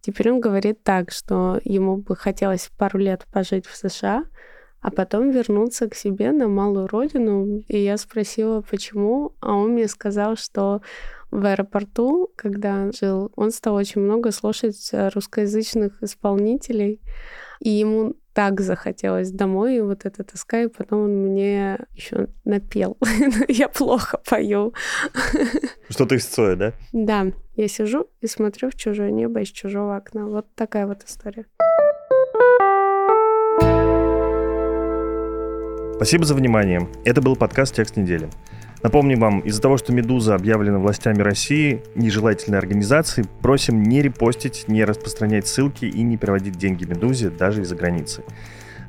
Теперь 0.00 0.30
он 0.30 0.40
говорит 0.40 0.82
так, 0.82 1.10
что 1.10 1.60
ему 1.64 1.98
бы 1.98 2.16
хотелось 2.16 2.70
пару 2.78 2.98
лет 2.98 3.26
пожить 3.32 3.66
в 3.66 3.76
США, 3.76 4.24
а 4.80 4.90
потом 4.90 5.30
вернуться 5.30 5.88
к 5.88 5.94
себе 5.94 6.32
на 6.32 6.48
малую 6.48 6.86
родину. 6.86 7.62
И 7.68 7.78
я 7.78 7.98
спросила, 7.98 8.62
почему, 8.62 9.34
а 9.40 9.54
он 9.54 9.72
мне 9.72 9.88
сказал, 9.88 10.36
что 10.36 10.80
в 11.30 11.44
аэропорту, 11.44 12.32
когда 12.34 12.90
жил, 12.92 13.30
он 13.36 13.50
стал 13.50 13.74
очень 13.74 14.00
много 14.00 14.30
слушать 14.30 14.90
русскоязычных 14.92 16.02
исполнителей, 16.02 17.00
и 17.60 17.68
ему 17.68 18.14
так 18.32 18.60
захотелось 18.60 19.30
домой, 19.30 19.76
и 19.76 19.80
вот 19.80 20.04
эта 20.04 20.24
тоска, 20.24 20.62
и 20.62 20.68
потом 20.68 21.04
он 21.04 21.10
мне 21.10 21.78
еще 21.94 22.28
напел. 22.44 22.96
я 23.48 23.68
плохо 23.68 24.18
пою. 24.28 24.72
Что-то 25.88 26.14
из 26.14 26.26
Цоя, 26.26 26.56
да? 26.56 26.72
Да. 26.92 27.26
Я 27.56 27.68
сижу 27.68 28.08
и 28.20 28.26
смотрю 28.26 28.70
в 28.70 28.74
чужое 28.74 29.10
небо 29.10 29.40
из 29.40 29.48
чужого 29.48 29.96
окна. 29.96 30.26
Вот 30.26 30.46
такая 30.54 30.86
вот 30.86 31.04
история. 31.04 31.46
Спасибо 35.96 36.24
за 36.24 36.34
внимание. 36.34 36.88
Это 37.04 37.20
был 37.20 37.36
подкаст 37.36 37.74
«Текст 37.74 37.96
недели». 37.96 38.30
Напомним 38.82 39.20
вам, 39.20 39.40
из-за 39.40 39.60
того, 39.60 39.76
что 39.76 39.92
«Медуза» 39.92 40.34
объявлена 40.34 40.78
властями 40.78 41.20
России 41.20 41.82
нежелательной 41.94 42.58
организацией, 42.58 43.26
просим 43.42 43.82
не 43.82 44.00
репостить, 44.00 44.64
не 44.68 44.84
распространять 44.84 45.46
ссылки 45.46 45.84
и 45.84 46.02
не 46.02 46.16
переводить 46.16 46.56
деньги 46.56 46.86
«Медузе» 46.86 47.28
даже 47.28 47.60
из-за 47.62 47.76
границы. 47.76 48.22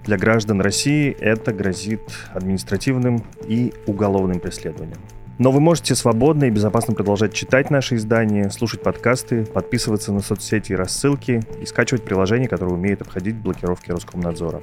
Для 0.06 0.18
граждан 0.18 0.62
России 0.62 1.16
это 1.20 1.52
грозит 1.52 2.02
административным 2.34 3.24
и 3.46 3.74
уголовным 3.86 4.40
преследованием. 4.40 4.98
Но 5.42 5.52
вы 5.52 5.60
можете 5.60 5.96
свободно 5.96 6.44
и 6.44 6.52
безопасно 6.52 6.94
продолжать 6.94 7.34
читать 7.34 7.72
наши 7.72 7.96
издания, 7.96 8.52
слушать 8.52 8.84
подкасты, 8.84 9.44
подписываться 9.44 10.14
на 10.14 10.22
соцсети 10.22 10.74
и 10.74 10.76
рассылки 10.76 11.42
и 11.60 11.66
скачивать 11.66 12.04
приложения, 12.04 12.48
которые 12.48 12.76
умеют 12.76 13.02
обходить 13.02 13.38
блокировки 13.38 13.90
Роскомнадзора. 13.90 14.62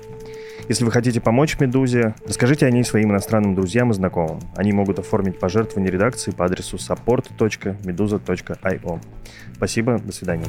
Если 0.69 0.85
вы 0.85 0.93
хотите 0.93 1.21
помочь 1.21 1.59
«Медузе», 1.59 2.15
расскажите 2.25 2.65
о 2.65 2.71
ней 2.71 2.85
своим 2.85 3.11
иностранным 3.11 3.57
друзьям 3.57 3.91
и 3.91 3.95
знакомым. 3.95 4.39
Они 4.55 4.73
могут 4.73 5.01
оформить 5.01 5.41
пожертвование 5.41 5.91
редакции 5.91 6.31
по 6.31 6.45
адресу 6.45 6.77
support.meduza.io. 6.77 9.01
Спасибо, 9.57 9.99
до 9.99 10.13
свидания. 10.13 10.47